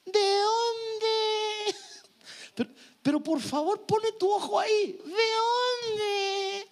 [0.06, 1.76] ¿De dónde?
[2.54, 2.70] Pero,
[3.04, 4.98] pero por favor, pone tu ojo ahí.
[5.04, 5.24] ¿De
[5.92, 6.66] dónde?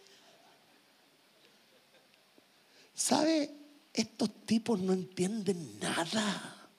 [2.94, 3.50] ¿Sabe?
[3.92, 6.70] Estos tipos no entienden nada.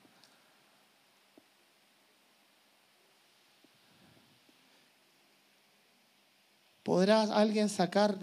[6.81, 8.17] ¿Podrá alguien sacar,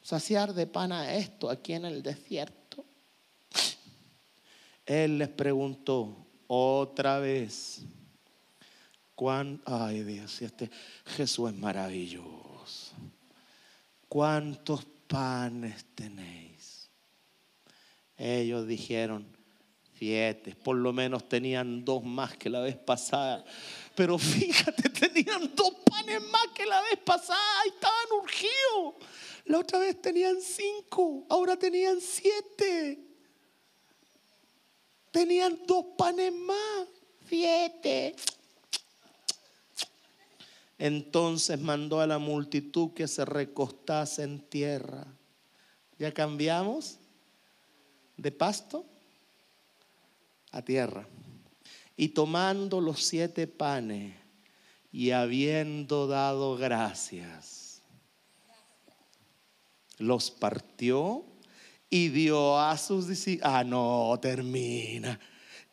[0.00, 2.82] saciar de pan a esto aquí en el desierto?
[4.86, 7.82] Él les preguntó otra vez,
[9.16, 10.70] ¿cuán, ay Dios, este
[11.06, 12.94] Jesús es maravilloso.
[14.08, 16.88] ¿Cuántos panes tenéis?
[18.16, 19.26] Ellos dijeron,
[19.98, 23.44] siete, por lo menos tenían dos más que la vez pasada.
[23.94, 28.94] Pero fíjate, tenían dos panes más que la vez pasada y estaban urgidos.
[29.46, 32.98] La otra vez tenían cinco, ahora tenían siete.
[35.10, 36.88] Tenían dos panes más,
[37.28, 38.14] siete.
[40.78, 45.06] Entonces mandó a la multitud que se recostase en tierra.
[45.98, 46.98] ¿Ya cambiamos
[48.16, 48.84] de pasto
[50.50, 51.08] a tierra?
[51.96, 54.14] Y tomando los siete panes
[54.92, 57.82] y habiendo dado gracias,
[59.98, 61.24] los partió
[61.88, 63.50] y dio a sus discípulos.
[63.50, 65.18] Ah, no, termina.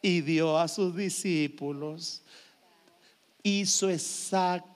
[0.02, 2.22] Y dio a sus discípulos.
[3.42, 4.73] Hizo exactamente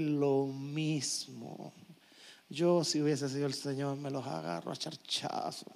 [0.00, 1.72] lo mismo.
[2.48, 5.72] Yo, si hubiese sido el Señor, me los agarro a charchazos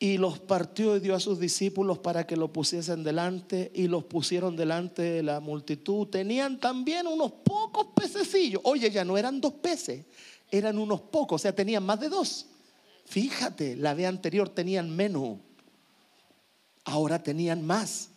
[0.00, 4.04] y los partió y dio a sus discípulos para que lo pusiesen delante y los
[4.04, 6.06] pusieron delante de la multitud.
[6.06, 8.62] Tenían también unos pocos pececillos.
[8.64, 10.04] Oye, ya no eran dos peces,
[10.50, 12.46] eran unos pocos, o sea, tenían más de dos.
[13.06, 15.38] Fíjate, la vez anterior tenían menos,
[16.84, 18.10] ahora tenían más.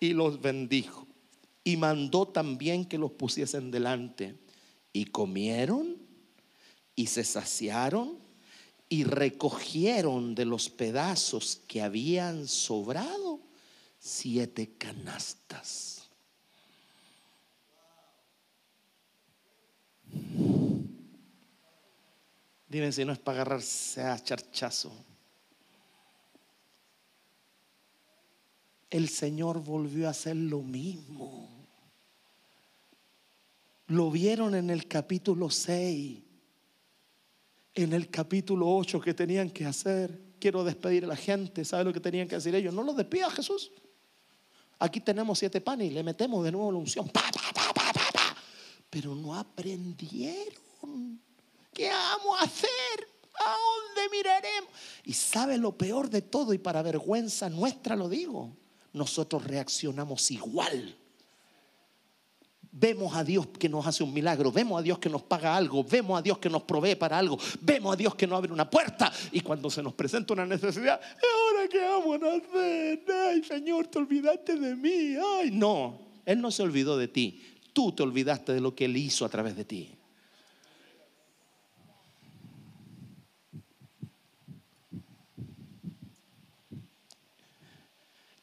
[0.00, 1.06] Y los bendijo.
[1.62, 4.34] Y mandó también que los pusiesen delante.
[4.92, 5.98] Y comieron
[6.96, 8.18] y se saciaron
[8.88, 13.40] y recogieron de los pedazos que habían sobrado
[14.00, 16.08] siete canastas.
[22.68, 24.92] Dime si no es para agarrarse a charchazo.
[28.90, 31.48] El Señor volvió a hacer lo mismo.
[33.86, 36.24] Lo vieron en el capítulo 6
[37.74, 40.20] en el capítulo 8 que tenían que hacer.
[40.38, 41.64] Quiero despedir a la gente.
[41.64, 42.74] ¿Sabe lo que tenían que decir ellos?
[42.74, 43.70] No los despida Jesús.
[44.78, 47.10] Aquí tenemos siete panes y le metemos de nuevo la unción.
[48.88, 51.20] Pero no aprendieron.
[51.72, 52.68] ¿Qué vamos a hacer?
[53.34, 54.70] ¿A dónde miraremos?
[55.04, 58.56] Y sabe lo peor de todo y para vergüenza nuestra lo digo.
[58.92, 60.96] Nosotros reaccionamos igual
[62.72, 65.82] Vemos a Dios que nos hace un milagro, vemos a Dios que nos paga algo,
[65.82, 68.70] vemos a Dios que nos provee para algo, vemos a Dios que nos abre una
[68.70, 73.04] puerta y cuando se nos presenta una necesidad, ahora qué vamos a hacer?
[73.26, 75.16] Ay, Señor, te olvidaste de mí.
[75.40, 78.96] Ay, no, Él no se olvidó de ti, tú te olvidaste de lo que Él
[78.96, 79.90] hizo a través de ti.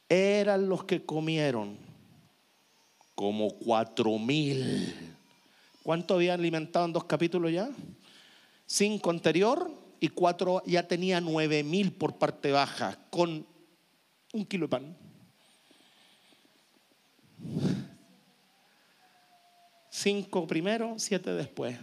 [0.10, 1.78] Eran los que comieron
[3.16, 4.94] como cuatro mil.
[5.84, 7.70] ¿Cuánto habían alimentado en dos capítulos ya?
[8.66, 13.46] Cinco anterior y cuatro ya tenía nueve mil por parte baja con
[14.34, 14.98] un kilo de pan.
[19.90, 21.78] Cinco primero, siete después.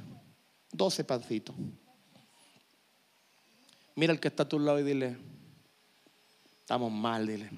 [0.71, 1.57] Doce pancitos.
[3.97, 5.17] Mira el que está a tu lado y dile,
[6.61, 7.49] estamos mal, dile.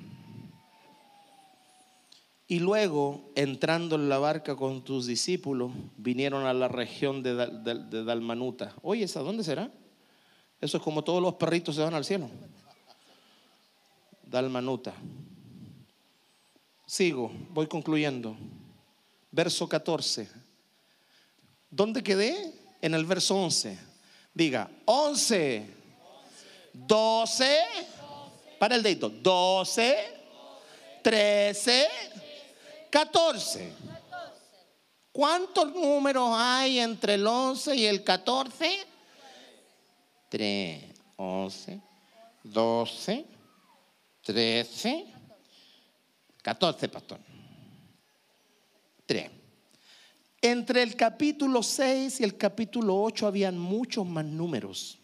[2.49, 7.35] Y luego, entrando en la barca con tus discípulos, vinieron a la región de,
[8.05, 8.75] Dalmanuta.
[8.83, 9.71] Oye, ¿esa dónde será?
[10.61, 12.31] Eso es como todos los perritos se van al cielo.
[14.25, 14.95] Dalmanuta.
[16.87, 18.37] Sigo, voy concluyendo.
[19.33, 20.29] Verso 14.
[21.69, 22.55] ¿Dónde quedé?
[22.81, 23.77] En el verso 11.
[24.33, 25.77] Diga, 11.
[26.85, 27.59] 12,
[28.59, 29.97] para el dedito, 12,
[31.03, 31.89] 13,
[32.91, 33.73] 14.
[35.13, 38.87] ¿Cuántos números hay entre el 11 y el 14?
[40.29, 40.85] 3,
[41.17, 41.81] 11,
[42.43, 43.27] 12,
[44.23, 45.07] 13,
[46.43, 47.19] 14, pastor.
[49.07, 49.31] 3.
[50.43, 54.99] Entre el capítulo 6 y el capítulo 8 habían muchos más números.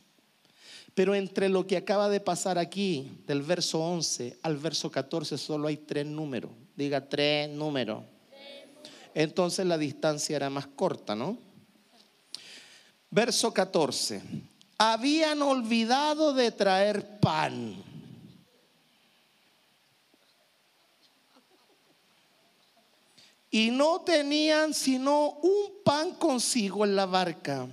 [0.94, 5.68] Pero entre lo que acaba de pasar aquí, del verso 11 al verso 14, solo
[5.68, 6.50] hay tres números.
[6.76, 8.04] Diga tres números.
[9.14, 11.38] Entonces la distancia era más corta, ¿no?
[13.10, 14.22] Verso 14.
[14.78, 17.76] Habían olvidado de traer pan.
[23.50, 27.68] Y no tenían sino un pan consigo en la barca.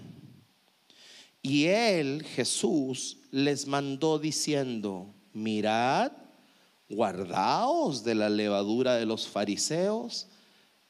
[1.41, 6.11] Y él, Jesús, les mandó diciendo, mirad,
[6.89, 10.27] guardaos de la levadura de los fariseos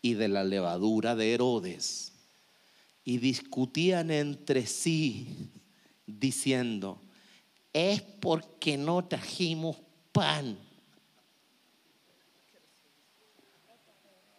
[0.02, 2.14] y de la levadura de Herodes.
[3.04, 5.50] Y discutían entre sí,
[6.06, 7.02] diciendo,
[7.74, 9.78] es porque no trajimos
[10.12, 10.58] pan.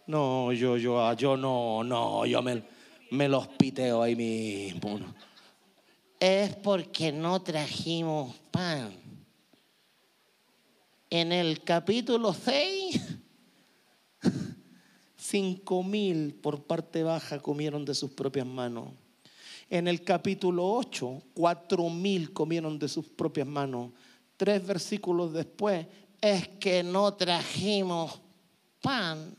[0.06, 2.62] No, yo, yo, yo no, no, yo me,
[3.10, 4.98] me los piteo ahí mismo.
[6.18, 8.99] Es porque no trajimos pan.
[11.12, 13.00] En el capítulo 6,
[15.16, 18.90] cinco mil por parte baja comieron de sus propias manos.
[19.68, 23.90] En el capítulo 8, cuatro mil comieron de sus propias manos.
[24.36, 25.84] Tres versículos después,
[26.20, 28.20] es que no trajimos
[28.80, 29.34] pan.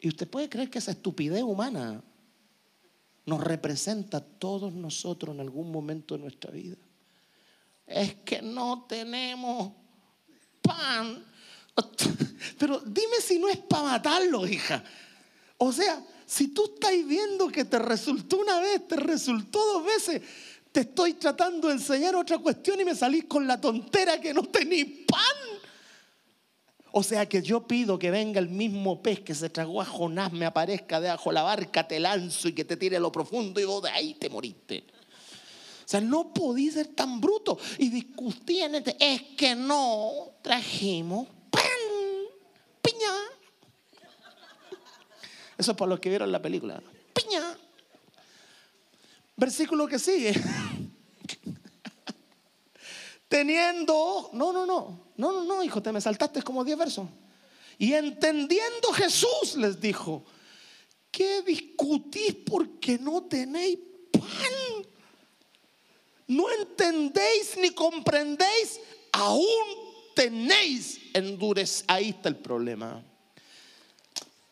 [0.00, 2.02] Y usted puede creer que esa estupidez humana
[3.26, 6.76] nos representa a todos nosotros en algún momento de nuestra vida.
[7.86, 9.72] Es que no tenemos
[10.62, 11.24] pan.
[12.58, 14.82] Pero dime si no es para matarlo, hija.
[15.58, 20.22] O sea, si tú estás viendo que te resultó una vez, te resultó dos veces,
[20.72, 24.42] te estoy tratando de enseñar otra cuestión y me salís con la tontera que no
[24.42, 25.53] tenés pan.
[26.96, 30.32] O sea que yo pido que venga el mismo pez que se tragó a Jonás,
[30.32, 33.58] me aparezca debajo de la barca, te lanzo y que te tire a lo profundo
[33.60, 34.84] y vos de ahí te moriste.
[35.84, 37.58] O sea, no podí ser tan bruto.
[37.78, 41.62] Y discutían, entre- es que no trajimos pan,
[42.80, 43.12] piña.
[45.58, 46.80] Eso es para los que vieron la película.
[47.12, 47.58] Piña.
[49.34, 50.32] Versículo que sigue.
[53.28, 57.08] Teniendo, no, no, no, no, no, no, hijo, te me saltaste como 10 versos.
[57.78, 60.24] Y entendiendo Jesús les dijo,
[61.10, 63.78] ¿qué discutís porque no tenéis
[64.12, 64.84] pan?
[66.26, 68.80] No entendéis ni comprendéis,
[69.12, 69.46] aún
[70.14, 71.84] tenéis endurez.
[71.86, 73.04] Ahí está el problema.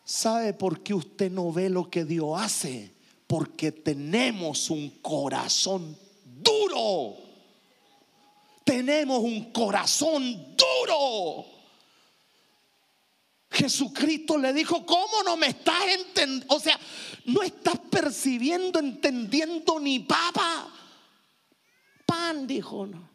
[0.05, 2.91] ¿Sabe por qué usted no ve lo que Dios hace?
[3.25, 7.17] Porque tenemos un corazón duro.
[8.63, 11.45] Tenemos un corazón duro.
[13.51, 16.55] Jesucristo le dijo, ¿cómo no me estás entendiendo?
[16.55, 16.79] O sea,
[17.25, 20.69] no estás percibiendo, entendiendo ni papa.
[22.05, 23.09] Pan, dijo, no.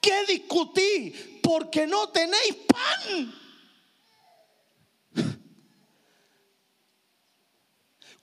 [0.00, 1.40] ¿Qué discutí?
[1.42, 3.34] Porque no tenéis pan.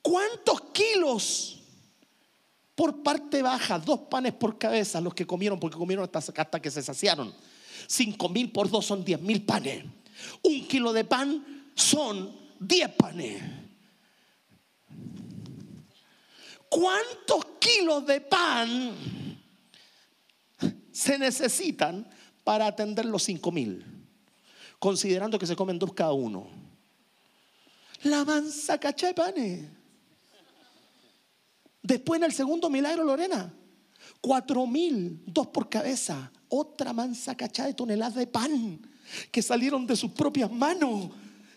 [0.02, 1.63] ¿Cuántos kilos
[2.76, 3.80] por parte baja?
[3.80, 7.34] Dos panes por cabeza, los que comieron, porque comieron hasta, que se saciaron.
[7.88, 9.86] Cinco mil por dos son diez mil panes.
[10.42, 13.42] Un kilo de pan son diez panes.
[16.70, 18.96] ¿Cuántos kilos de pan
[20.92, 22.10] se necesitan
[22.44, 23.86] para atender los cinco mil?
[24.80, 26.48] Considerando que se comen dos cada uno.
[28.04, 29.83] La mansa cacha de panes.
[31.84, 33.54] Después en el segundo milagro, Lorena,
[34.22, 38.80] cuatro mil, dos por cabeza, otra mansa cachada de toneladas de pan
[39.32, 41.10] que salieron de sus propias manos.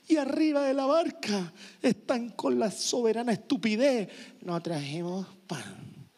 [0.09, 1.53] Y arriba de la barca
[1.83, 4.09] están con la soberana estupidez.
[4.43, 6.09] No trajimos pan.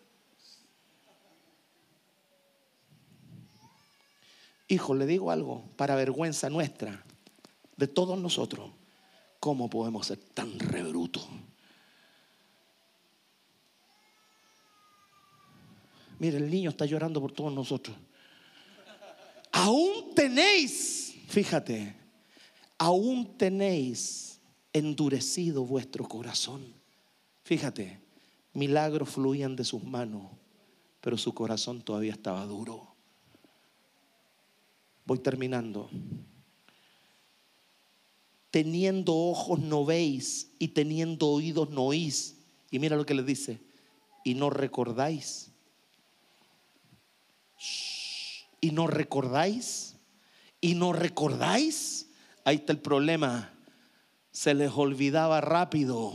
[4.69, 7.03] Hijo, le digo algo, para vergüenza nuestra,
[7.79, 8.71] de todos nosotros,
[9.41, 11.27] ¿cómo podemos ser tan rebrutos?
[16.19, 17.97] Mire, el niño está llorando por todos nosotros.
[19.53, 21.95] Aún tenéis, fíjate,
[22.77, 24.41] aún tenéis
[24.73, 26.75] endurecido vuestro corazón.
[27.43, 28.01] Fíjate,
[28.53, 30.31] milagros fluían de sus manos,
[31.01, 32.95] pero su corazón todavía estaba duro.
[35.05, 35.89] Voy terminando.
[38.51, 42.37] Teniendo ojos no veis y teniendo oídos no oís.
[42.71, 43.61] Y mira lo que le dice.
[44.25, 45.51] Y no recordáis.
[48.61, 49.97] Y no recordáis.
[50.61, 52.11] Y no recordáis.
[52.45, 53.53] Ahí está el problema.
[54.31, 56.13] Se les olvidaba rápido.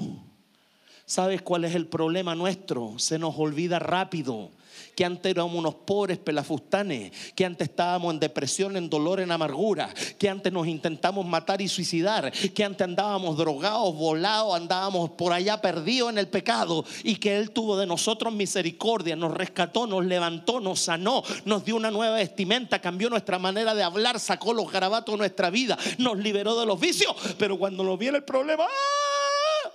[1.05, 2.93] ¿Sabes cuál es el problema nuestro?
[2.97, 4.51] Se nos olvida rápido
[4.95, 9.93] que antes éramos unos pobres pelafustanes, que antes estábamos en depresión, en dolor, en amargura,
[10.17, 15.61] que antes nos intentamos matar y suicidar, que antes andábamos drogados, volados, andábamos por allá
[15.61, 20.59] perdidos en el pecado y que Él tuvo de nosotros misericordia, nos rescató, nos levantó,
[20.59, 25.13] nos sanó, nos dio una nueva vestimenta, cambió nuestra manera de hablar, sacó los garabatos
[25.13, 29.02] de nuestra vida, nos liberó de los vicios, pero cuando nos viene el problema, ¡ah!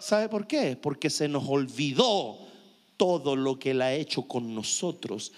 [0.01, 0.77] ¿Sabe por qué?
[0.77, 2.39] Porque se nos olvidó
[2.97, 5.33] todo lo que Él ha hecho con nosotros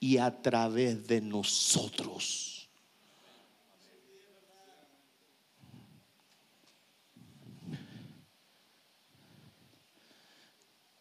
[0.00, 2.68] y a través de nosotros.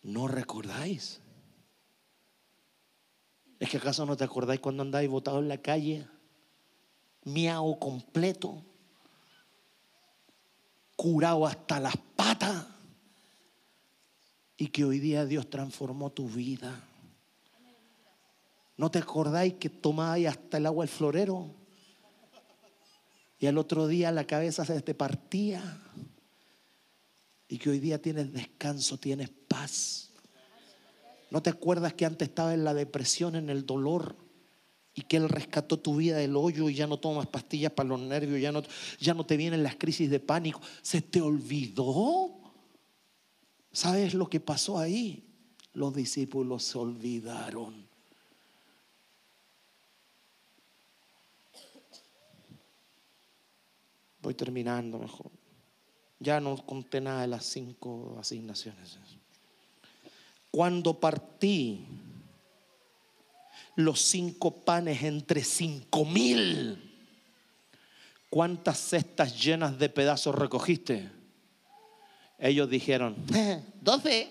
[0.03, 1.21] ¿No recordáis?
[3.59, 6.05] ¿Es que acaso no te acordáis cuando andáis botado en la calle?
[7.23, 8.61] Miau completo,
[10.97, 12.72] curado hasta las patas
[14.57, 16.87] y que hoy día Dios transformó tu vida.
[18.77, 21.55] ¿No te acordáis que tomabais hasta el agua el florero?
[23.39, 25.61] Y al otro día la cabeza se te partía.
[27.47, 30.11] Y que hoy día tienes descanso, tienes paz.
[31.29, 34.15] ¿No te acuerdas que antes estaba en la depresión, en el dolor?
[34.95, 37.99] Y que Él rescató tu vida del hoyo y ya no tomas pastillas para los
[37.99, 38.61] nervios, ya no,
[38.99, 40.61] ya no te vienen las crisis de pánico.
[40.81, 42.42] ¿Se te olvidó?
[43.73, 45.23] ¿Sabes lo que pasó ahí?
[45.73, 47.87] Los discípulos se olvidaron.
[54.21, 55.31] Voy terminando mejor.
[56.19, 58.99] Ya no conté nada de las cinco asignaciones.
[60.51, 61.83] Cuando partí
[63.75, 66.79] los cinco panes entre cinco mil,
[68.29, 71.22] ¿cuántas cestas llenas de pedazos recogiste?
[72.43, 73.15] Ellos dijeron,
[73.81, 74.29] doce.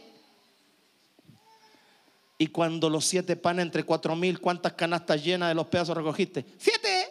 [2.36, 6.44] Y cuando los siete panes entre cuatro mil, ¿cuántas canastas llenas de los pedazos recogiste?
[6.58, 7.08] Siete.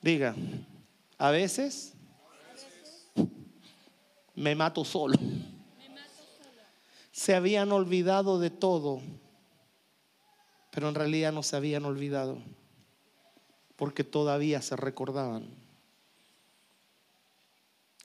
[0.00, 0.34] Diga,
[1.18, 1.92] a veces
[4.34, 5.18] me mato solo.
[7.12, 9.02] Se habían olvidado de todo,
[10.70, 12.38] pero en realidad no se habían olvidado
[13.78, 15.46] porque todavía se recordaban.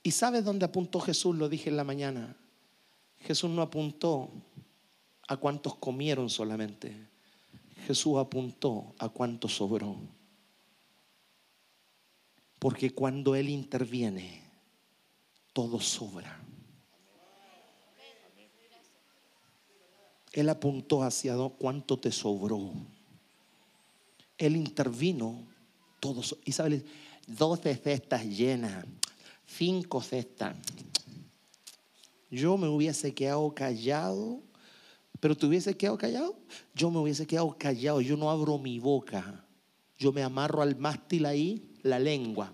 [0.04, 1.36] ¿Y sabes dónde apuntó Jesús?
[1.36, 2.38] Lo dije en la mañana.
[3.22, 4.30] Jesús no apuntó
[5.28, 6.96] a cuántos comieron solamente.
[7.88, 9.98] Jesús apuntó a cuántos sobró.
[12.60, 14.44] Porque cuando Él interviene,
[15.54, 16.40] todo sobra.
[20.34, 22.74] Él apuntó hacia cuánto te sobró.
[24.38, 25.52] Él intervino
[26.04, 26.36] todos.
[26.44, 26.84] Y sabes,
[27.28, 28.86] 12 cestas llenas,
[29.46, 30.54] cinco cestas.
[32.30, 34.42] Yo me hubiese quedado callado,
[35.22, 36.36] pero te hubiese quedado callado.
[36.76, 38.02] Yo me hubiese quedado callado.
[38.02, 39.46] Yo no abro mi boca.
[39.98, 42.54] Yo me amarro al mástil ahí, la lengua.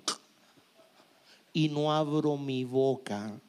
[1.52, 3.42] Y no abro mi boca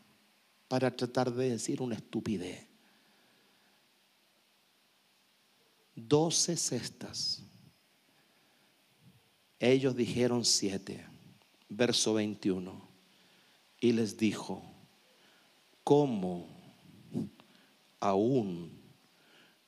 [0.66, 2.66] para tratar de decir una estupidez.
[5.94, 7.42] Doce cestas
[9.60, 11.04] ellos dijeron siete,
[11.68, 12.88] verso 21,
[13.78, 14.62] y les dijo,
[15.84, 16.48] ¿cómo
[18.00, 18.80] aún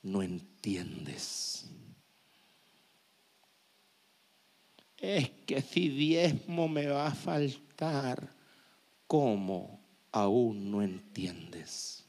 [0.03, 1.67] no entiendes?
[4.97, 8.35] Es que si diezmo me va a faltar,
[9.07, 9.79] ¿cómo
[10.11, 12.05] aún no entiendes?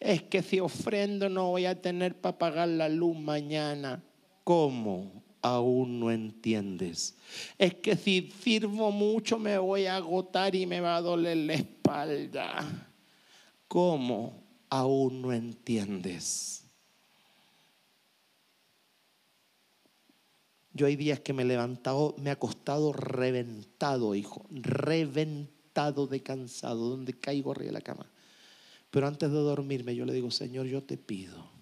[0.00, 4.02] Es que si ofrendo no voy a tener para pagar la luz mañana,
[4.42, 7.16] ¿cómo aún no entiendes.
[7.56, 11.54] Es que si sirvo mucho me voy a agotar y me va a doler la
[11.54, 12.88] espalda.
[13.66, 16.64] ¿Cómo aún no entiendes?
[20.72, 26.90] Yo hay días que me he levantado, me ha acostado reventado, hijo, reventado de cansado,
[26.90, 28.06] donde caigo arriba de la cama.
[28.90, 31.57] Pero antes de dormirme yo le digo, Señor, yo te pido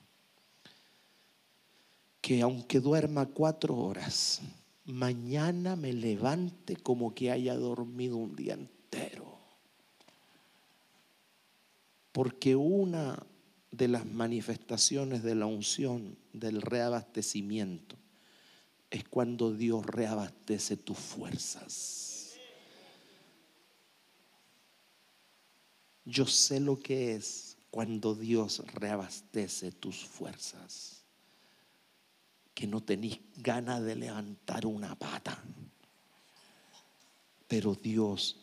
[2.26, 4.40] que aunque duerma cuatro horas,
[4.84, 9.38] mañana me levante como que haya dormido un día entero.
[12.10, 13.24] Porque una
[13.70, 17.94] de las manifestaciones de la unción, del reabastecimiento,
[18.90, 22.34] es cuando Dios reabastece tus fuerzas.
[26.04, 30.95] Yo sé lo que es cuando Dios reabastece tus fuerzas,
[32.56, 35.38] que no tenés ganas de levantar una pata,
[37.46, 38.34] pero Dios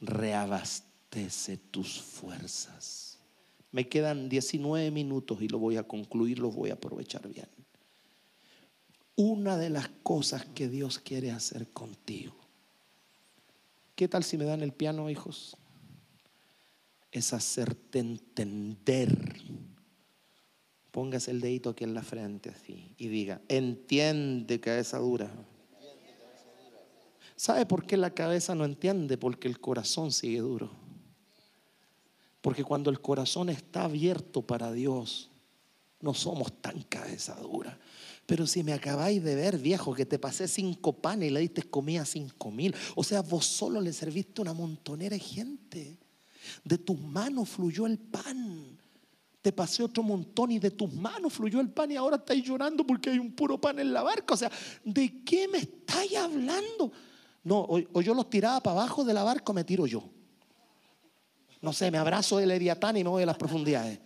[0.00, 3.18] reabastece tus fuerzas.
[3.72, 7.48] Me quedan 19 minutos y lo voy a concluir, lo voy a aprovechar bien.
[9.16, 12.36] Una de las cosas que Dios quiere hacer contigo.
[13.96, 15.56] ¿Qué tal si me dan el piano, hijos?
[17.10, 19.33] Es hacerte entender.
[20.94, 25.28] Póngase el dedito aquí en la frente así y diga, entiende cabeza dura.
[27.34, 29.18] ¿Sabe por qué la cabeza no entiende?
[29.18, 30.70] Porque el corazón sigue duro.
[32.40, 35.32] Porque cuando el corazón está abierto para Dios,
[36.00, 37.76] no somos tan cabeza dura.
[38.24, 41.64] Pero si me acabáis de ver, viejo, que te pasé cinco panes y le diste
[41.64, 42.72] comida a cinco mil.
[42.94, 45.98] O sea, vos solo le serviste una montonera de gente.
[46.62, 48.78] De tus manos fluyó el pan.
[49.44, 52.82] Te pasé otro montón y de tus manos fluyó el pan y ahora estáis llorando
[52.86, 54.32] porque hay un puro pan en la barca.
[54.32, 54.50] O sea,
[54.82, 56.90] ¿de qué me estáis hablando?
[57.42, 60.02] No, o, yo los tiraba para abajo de la barca o me tiro yo
[61.60, 64.00] no sé, me abrazo del Leviatán y me voy a las profundidades.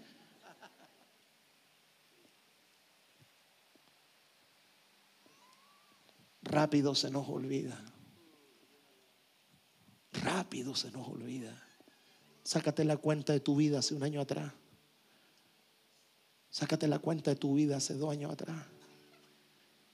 [6.43, 7.81] Rápido se nos olvida.
[10.13, 11.63] Rápido se nos olvida.
[12.43, 14.53] Sácate la cuenta de tu vida hace un año atrás.
[16.51, 18.65] Sácate la cuenta de tu vida hace dos años atrás.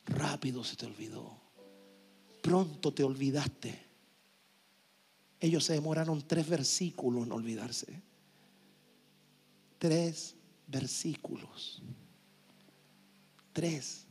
[0.07, 1.37] Rápido se te olvidó.
[2.43, 3.83] Pronto te olvidaste.
[5.41, 8.03] Ellos se demoraron tres versículos en olvidarse.
[9.79, 10.35] Tres
[10.67, 11.83] versículos.
[13.53, 14.07] Tres.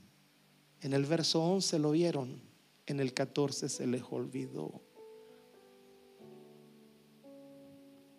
[0.81, 2.41] En el verso 11 lo vieron,
[2.85, 4.81] en el 14 se les olvidó.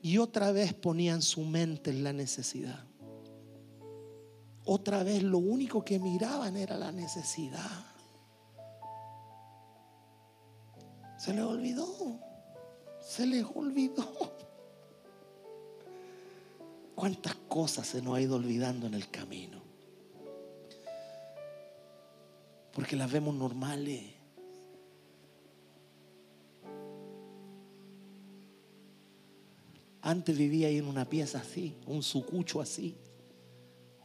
[0.01, 2.85] Y otra vez ponían su mente en la necesidad.
[4.65, 7.85] Otra vez lo único que miraban era la necesidad.
[11.19, 12.35] Se les olvidó
[13.05, 14.07] se les olvidó.
[16.95, 19.63] ¿Cuántas cosas se nos ha ido olvidando en el camino?
[22.73, 24.03] Porque las vemos normales.
[30.01, 32.97] Antes vivía ahí en una pieza así, un sucucho así.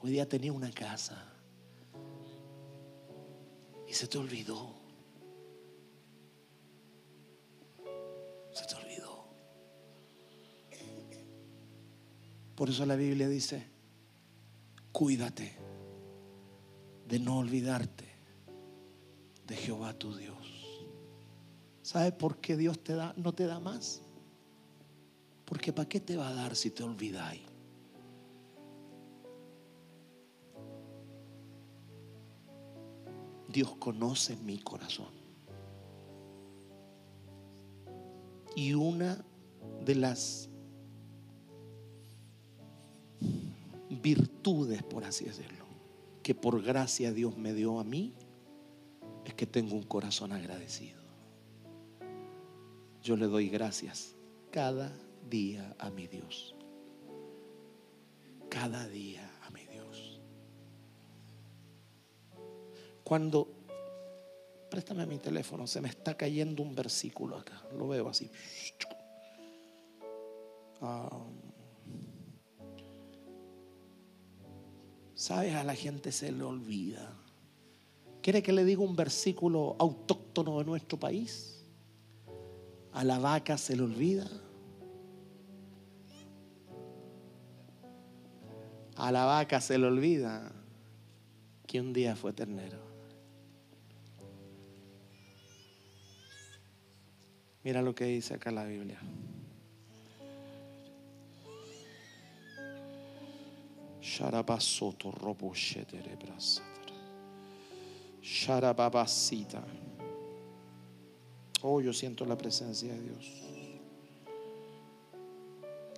[0.02, 1.22] Hoy día tenía una casa.
[3.88, 4.80] Y se te olvidó.
[12.60, 13.66] Por eso la Biblia dice,
[14.92, 15.54] cuídate
[17.08, 18.04] de no olvidarte
[19.48, 20.86] de Jehová tu Dios.
[21.82, 24.02] ¿Sabe por qué Dios te da, no te da más?
[25.46, 27.49] Porque ¿para qué te va a dar si te olvidáis?
[33.52, 35.10] Dios conoce mi corazón.
[38.56, 39.24] Y una
[39.86, 40.50] de las
[43.90, 45.66] virtudes, por así decirlo,
[46.22, 48.14] que por gracia Dios me dio a mí,
[49.26, 51.00] es que tengo un corazón agradecido.
[53.02, 54.16] Yo le doy gracias
[54.52, 54.94] cada
[55.30, 56.56] día a mi Dios.
[58.50, 59.29] Cada día
[63.10, 63.48] Cuando,
[64.70, 68.30] préstame mi teléfono, se me está cayendo un versículo acá, lo veo así.
[70.80, 71.42] Um,
[75.16, 75.56] ¿Sabes?
[75.56, 77.12] A la gente se le olvida.
[78.22, 81.66] ¿Quiere que le diga un versículo autóctono de nuestro país?
[82.94, 84.28] A la vaca se le olvida.
[88.98, 90.52] A la vaca se le olvida
[91.66, 92.89] que un día fue ternero.
[97.64, 99.00] Mira lo que dice acá la Biblia.
[104.02, 105.14] Sharabasoto.
[111.62, 113.44] Oh, yo siento la presencia de Dios.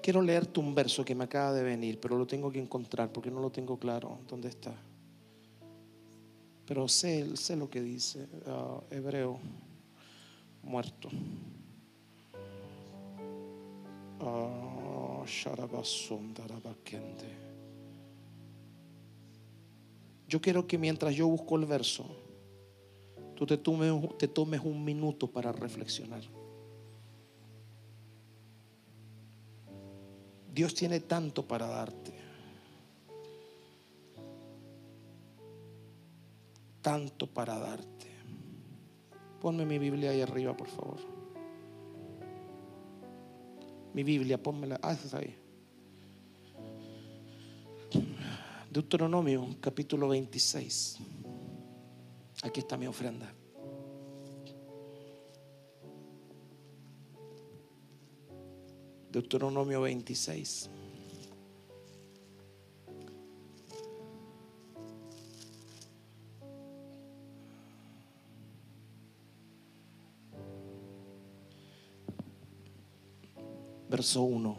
[0.02, 3.30] Quiero leerte un verso que me acaba de venir, pero lo tengo que encontrar porque
[3.30, 4.20] no lo tengo claro.
[4.28, 4.74] ¿Dónde está?
[6.72, 9.38] pero sé, sé lo que dice ah, Hebreo,
[10.64, 11.10] muerto.
[14.22, 14.72] Ah.
[20.28, 22.06] Yo quiero que mientras yo busco el verso,
[23.36, 26.24] tú te tomes, te tomes un minuto para reflexionar.
[30.54, 32.14] Dios tiene tanto para darte.
[36.82, 38.08] Tanto para darte.
[39.40, 41.21] Ponme mi Biblia ahí arriba, por favor.
[43.94, 44.80] Mi Biblia, pónmela.
[44.82, 45.36] Ah, esa ahí.
[48.70, 50.98] Deuteronomio, capítulo 26.
[52.44, 53.34] Aquí está mi ofrenda.
[59.12, 60.70] Deuteronomio 26.
[74.02, 74.58] Verso 1.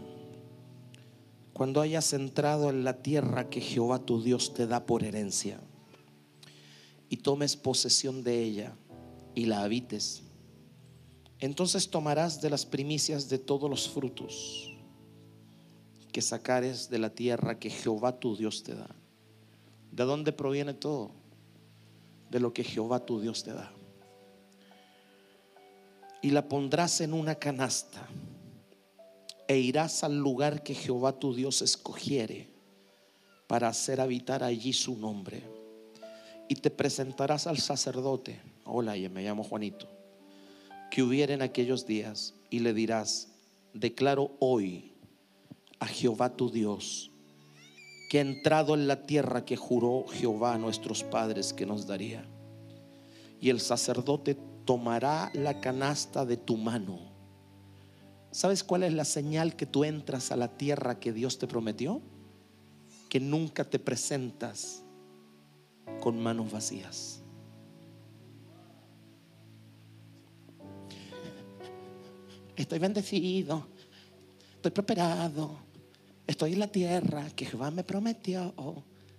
[1.53, 5.59] Cuando hayas entrado en la tierra que Jehová tu Dios te da por herencia
[7.09, 8.77] y tomes posesión de ella
[9.35, 10.23] y la habites,
[11.41, 14.71] entonces tomarás de las primicias de todos los frutos
[16.13, 18.95] que sacares de la tierra que Jehová tu Dios te da.
[19.91, 21.11] ¿De dónde proviene todo?
[22.31, 23.73] De lo que Jehová tu Dios te da.
[26.23, 28.07] Y la pondrás en una canasta
[29.53, 32.49] e irás al lugar que Jehová tu Dios escogiere
[33.47, 35.43] para hacer habitar allí su nombre.
[36.49, 38.41] Y te presentarás al sacerdote.
[38.65, 39.89] Hola, me llamo Juanito
[40.91, 43.29] que hubiera en aquellos días y le dirás,
[43.73, 44.93] declaro hoy
[45.81, 47.11] a Jehová tu Dios
[48.11, 52.27] que ha entrado en la tierra que juró Jehová a nuestros padres que nos daría.
[53.41, 57.12] Y el sacerdote tomará la canasta de tu mano.
[58.33, 62.01] ¿Sabes cuál es la señal que tú entras a la tierra que Dios te prometió?
[63.09, 64.83] Que nunca te presentas
[66.01, 67.23] con manos vacías.
[72.63, 73.67] estoy bendecido,
[74.55, 75.57] estoy preparado,
[76.27, 78.55] estoy en la tierra que Jehová me prometió.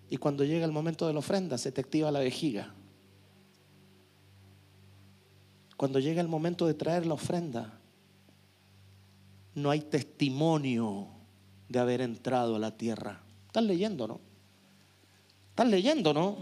[0.09, 2.73] Y cuando llega el momento de la ofrenda, se te activa la vejiga.
[5.77, 7.79] Cuando llega el momento de traer la ofrenda,
[9.55, 11.07] no hay testimonio
[11.69, 13.21] de haber entrado a la tierra.
[13.47, 14.19] Estás leyendo, ¿no?
[15.49, 16.37] Estás leyendo, ¿no?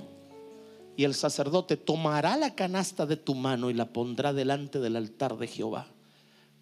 [0.96, 5.38] Y el sacerdote tomará la canasta de tu mano y la pondrá delante del altar
[5.38, 5.88] de Jehová.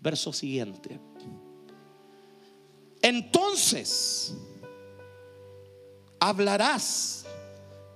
[0.02, 1.00] Verso siguiente.
[3.02, 4.36] Entonces
[6.20, 7.26] hablarás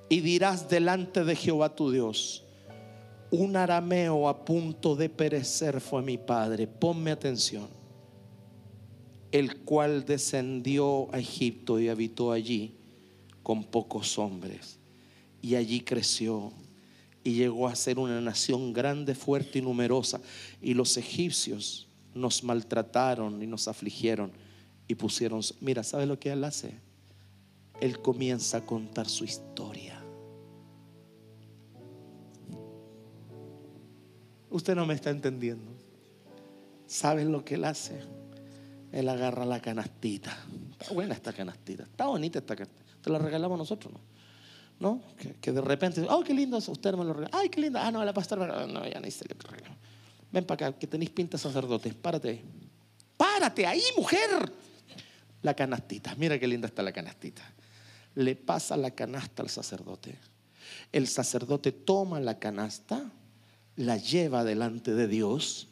[0.10, 2.44] y dirás delante de Jehová tu Dios,
[3.32, 7.68] un arameo a punto de perecer fue mi padre, ponme atención,
[9.34, 12.76] el cual descendió a Egipto y habitó allí
[13.42, 14.78] con pocos hombres,
[15.42, 16.54] y allí creció
[17.24, 20.22] y llegó a ser una nación grande, fuerte y numerosa,
[20.62, 24.32] y los egipcios nos maltrataron y nos afligieron
[24.88, 25.42] y pusieron...
[25.62, 26.76] Mira, ¿sabe lo que él hace?
[27.82, 30.00] Él comienza a contar su historia.
[34.52, 35.72] Usted no me está entendiendo.
[36.86, 38.13] ¿Saben lo que él hace?
[38.94, 40.38] Él agarra la canastita.
[40.80, 41.84] Está buena esta canastita.
[41.84, 42.84] Está bonita esta canastita.
[43.02, 44.00] Te la regalamos nosotros, ¿no?
[44.80, 45.02] ¿No?
[45.42, 47.36] Que, de repente, oh, qué lindo, usted me lo regaló.
[47.36, 47.88] Ay, qué linda.
[47.88, 49.76] Ah, no, la pastora, no, ya ni se le regaló.
[50.32, 51.92] Ven para acá, que tenéis pinta sacerdote.
[51.92, 52.42] Párate ahí.
[53.18, 54.54] Párate ahí, mujer.
[55.42, 56.14] La canastita.
[56.16, 57.42] Mira qué linda está la canastita.
[58.14, 60.20] Le pasa la canasta al sacerdote.
[60.92, 63.12] El sacerdote toma la canasta,
[63.76, 65.68] la lleva delante de Dios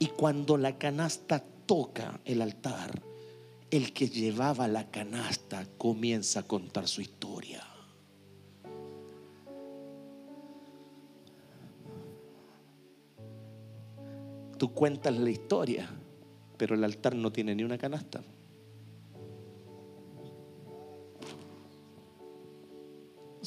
[0.00, 3.02] y cuando la canasta toca el altar,
[3.70, 7.62] el que llevaba la canasta comienza a contar su historia.
[14.58, 15.90] Tú cuentas la historia,
[16.56, 18.22] pero el altar no tiene ni una canasta.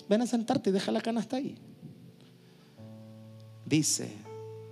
[0.10, 1.56] Ven a sentarte y deja la canasta ahí.
[3.64, 4.10] Dice,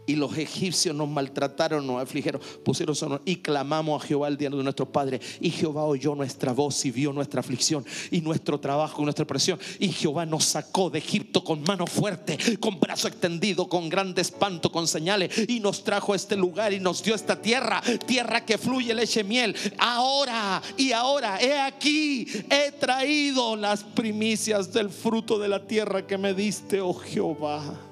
[0.07, 4.49] y los egipcios nos maltrataron, nos afligieron, pusieron sonor y clamamos a Jehová el día
[4.49, 5.19] de nuestro Padre.
[5.41, 9.59] Y Jehová oyó nuestra voz y vio nuestra aflicción y nuestro trabajo y nuestra presión.
[9.79, 14.71] Y Jehová nos sacó de Egipto con mano fuerte, con brazo extendido, con grande espanto,
[14.71, 15.31] con señales.
[15.49, 19.21] Y nos trajo a este lugar y nos dio esta tierra, tierra que fluye leche
[19.21, 19.55] y miel.
[19.77, 20.61] Ahora.
[20.77, 26.33] Y ahora, he aquí, he traído las primicias del fruto de la tierra que me
[26.33, 27.86] diste, oh Jehová.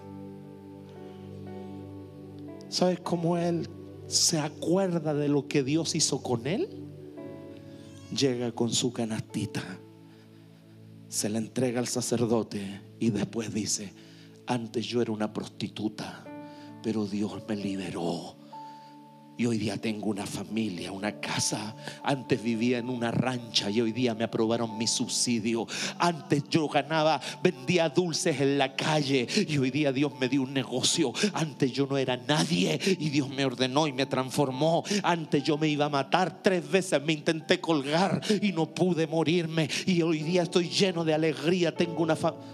[2.76, 3.70] ¿Sabes cómo él
[4.06, 6.68] se acuerda de lo que Dios hizo con él?
[8.14, 9.64] Llega con su canastita,
[11.08, 13.94] se la entrega al sacerdote y después dice,
[14.46, 16.26] antes yo era una prostituta,
[16.84, 18.36] pero Dios me liberó
[19.38, 21.76] y hoy día tengo una familia, una casa.
[22.04, 25.68] Antes vivía en una rancha y hoy día me aprobaron mi subsidio.
[26.00, 30.54] Antes yo ganaba, vendía dulces en la calle y hoy día Dios me dio un
[30.54, 31.12] negocio.
[31.34, 34.84] Antes yo no era nadie y Dios me ordenó y me transformó.
[35.04, 36.42] Antes yo me iba a matar.
[36.42, 39.70] Tres veces me intenté colgar y no pude morirme.
[39.86, 41.76] Y hoy día estoy lleno de alegría.
[41.76, 42.46] Tengo una familia.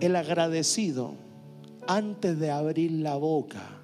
[0.00, 1.16] El agradecido
[1.86, 3.77] antes de abrir la boca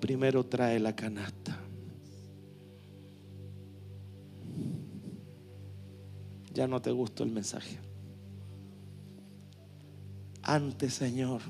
[0.00, 1.58] primero trae la canasta.
[6.52, 7.78] Ya no te gustó el mensaje.
[10.42, 11.42] Antes, Señor,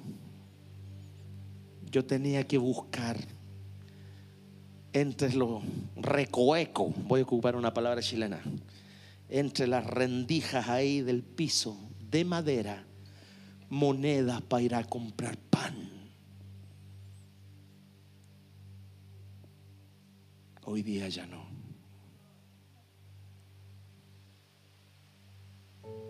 [1.91, 3.17] yo tenía que buscar
[4.93, 5.63] entre los
[5.97, 8.41] recoeco, voy a ocupar una palabra chilena,
[9.29, 11.79] entre las rendijas ahí del piso
[12.11, 12.85] de madera,
[13.69, 15.98] monedas para ir a comprar pan.
[20.71, 21.47] Hoy día ya no.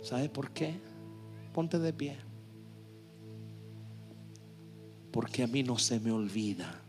[0.02, 0.74] ¿Sabe por qué?
[1.54, 2.16] Ponte de pie.
[5.12, 6.82] Porque a mí no se me olvida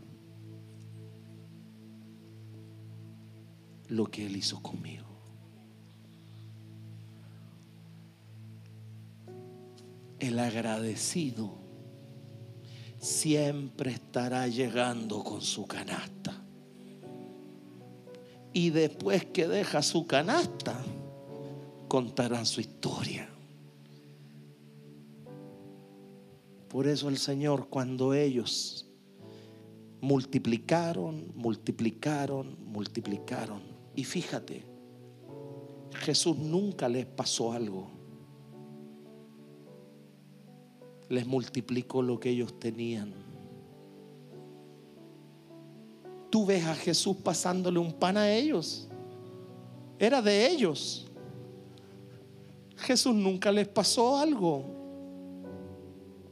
[3.88, 5.06] lo que Él hizo conmigo.
[10.18, 11.54] El agradecido
[12.98, 16.39] siempre estará llegando con su canasta
[18.54, 20.80] y después que deja su canasta,
[21.88, 23.30] contarán su historia.
[26.70, 28.88] Por eso el Señor, cuando ellos
[30.02, 33.62] multiplicaron, multiplicaron, multiplicaron,
[33.96, 34.64] y fíjate,
[35.96, 37.90] Jesús nunca les pasó algo.
[41.10, 43.29] Les multiplicó lo que ellos tenían.
[46.30, 48.88] Tú ves a Jesús pasándole un pan a ellos.
[49.98, 51.08] Era de ellos.
[52.78, 54.64] Jesús nunca les pasó algo.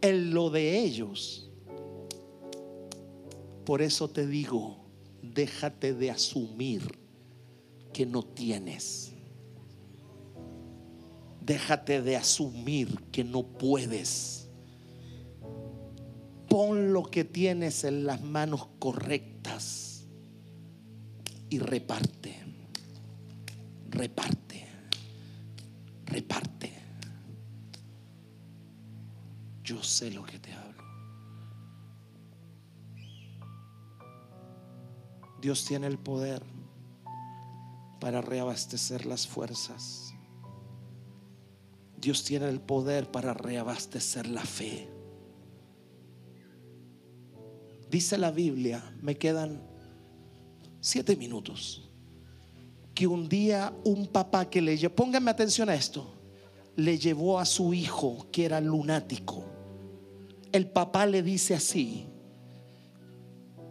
[0.01, 1.49] En lo de ellos.
[3.65, 4.77] Por eso te digo,
[5.21, 6.83] déjate de asumir
[7.91, 9.13] que no tienes.
[11.41, 14.47] Déjate de asumir que no puedes.
[16.47, 19.86] Pon lo que tienes en las manos correctas
[21.49, 22.35] y reparte,
[23.89, 24.67] reparte,
[26.05, 26.73] reparte.
[29.63, 30.83] Yo sé lo que te hablo.
[35.41, 36.43] Dios tiene el poder
[37.99, 40.13] para reabastecer las fuerzas.
[41.97, 44.89] Dios tiene el poder para reabastecer la fe.
[47.89, 49.76] Dice la Biblia, me quedan
[50.79, 51.89] siete minutos,
[52.93, 56.13] que un día un papá que le llevó, pónganme atención a esto,
[56.75, 59.43] le llevó a su hijo que era lunático.
[60.51, 62.05] El papá le dice así,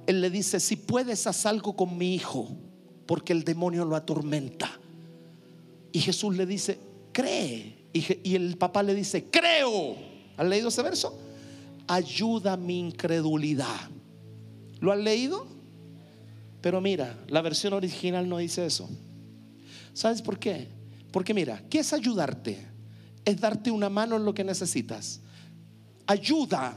[0.07, 2.49] él le dice, si puedes haz algo con mi hijo,
[3.07, 4.79] porque el demonio lo atormenta.
[5.93, 6.79] Y Jesús le dice,
[7.13, 7.87] cree.
[7.93, 9.97] Y, el papá le dice, creo.
[10.37, 11.19] ¿Han leído ese verso?
[11.89, 13.91] Ayuda mi incredulidad.
[14.81, 15.47] ¿Lo han leído?
[16.61, 18.89] Pero mira, la versión original no dice eso.
[19.93, 20.69] ¿Sabes por qué?
[21.13, 22.67] Porque mira, ¿qué es ayudarte?
[23.25, 25.21] Es darte una mano en lo que necesitas.
[26.07, 26.77] Ayuda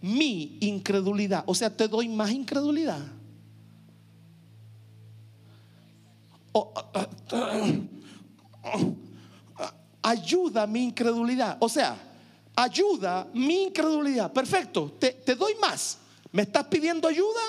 [0.00, 1.44] mi incredulidad.
[1.46, 3.00] O sea, te doy más incredulidad.
[10.02, 11.56] ayuda mi incredulidad.
[11.60, 11.96] O sea,
[12.54, 14.32] ayuda mi incredulidad.
[14.32, 15.98] Perfecto, te, te doy más.
[16.32, 17.40] ¿Me estás pidiendo ayuda?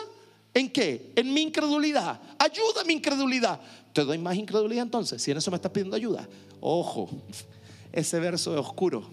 [0.57, 1.13] ¿En qué?
[1.15, 2.19] En mi incredulidad.
[2.39, 3.61] Ayuda a mi incredulidad.
[3.93, 6.27] Te doy más incredulidad entonces, si en eso me estás pidiendo ayuda.
[6.59, 7.09] Ojo,
[7.91, 9.07] ese verso es oscuro.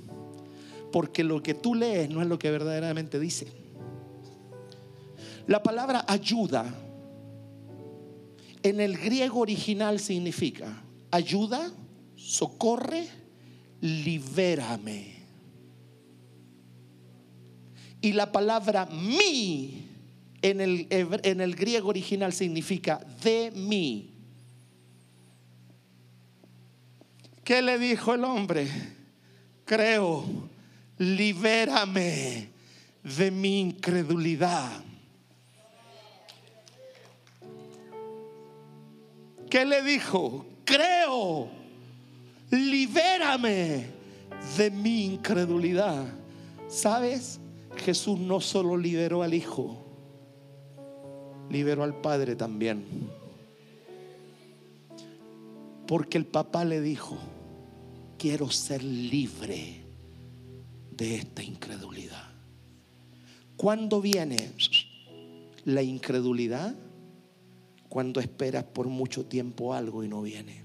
[0.91, 3.47] Porque lo que tú lees no es lo que verdaderamente dice.
[5.47, 6.65] La palabra ayuda
[8.63, 11.71] en el griego original significa ayuda,
[12.17, 13.07] socorre,
[13.83, 15.13] libérame.
[18.01, 19.84] Y la palabra mi
[20.51, 20.61] en
[21.41, 24.11] el, griego original significa de mí.
[27.43, 28.69] ¿Qué le dijo el hombre?
[29.65, 30.23] Creo,
[30.99, 32.51] libérame
[33.03, 34.83] de mi incredulidad.
[39.49, 40.45] ¿Qué le dijo?
[40.67, 41.49] Creo,
[42.51, 43.87] libérame
[44.59, 46.05] de mi incredulidad.
[46.69, 47.41] ¿Sabes?
[47.77, 49.84] Jesús no solo liberó al Hijo,
[51.51, 52.85] liberó al Padre también.
[55.87, 57.19] Porque el papá le dijo,
[58.19, 59.83] quiero ser libre
[60.91, 62.31] de esta incredulidad.
[63.57, 64.53] ¿Cuándo viene
[65.65, 66.75] la incredulidad?
[67.89, 70.65] Cuando esperas por mucho tiempo algo y no viene.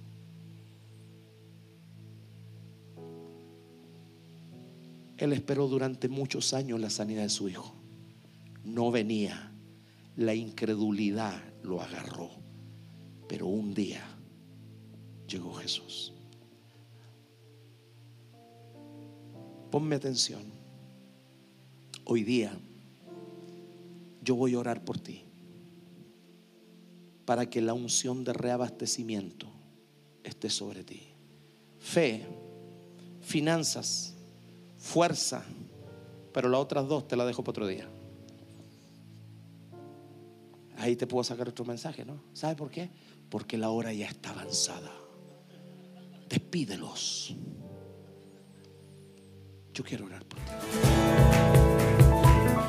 [5.18, 7.76] Él esperó durante muchos años la sanidad de su hijo.
[8.64, 9.49] No venía.
[10.20, 12.30] La incredulidad lo agarró.
[13.30, 14.04] Pero un día
[15.26, 16.12] llegó Jesús.
[19.72, 20.42] Ponme atención.
[22.04, 22.52] Hoy día
[24.22, 25.24] yo voy a orar por ti
[27.24, 29.48] para que la unción de reabastecimiento
[30.26, 31.02] esté sobre ti.
[31.80, 32.26] Fe,
[33.22, 34.16] finanzas,
[34.78, 35.46] fuerza,
[36.34, 37.88] pero las otras dos te las dejo para otro día.
[40.80, 42.24] Ahí te puedo sacar otro mensaje, ¿no?
[42.34, 42.90] ¿Sabe por qué?
[43.30, 44.92] Porque la hora ya está avanzada.
[46.30, 47.36] Despídelos.
[49.74, 51.39] Yo quiero orar por ti.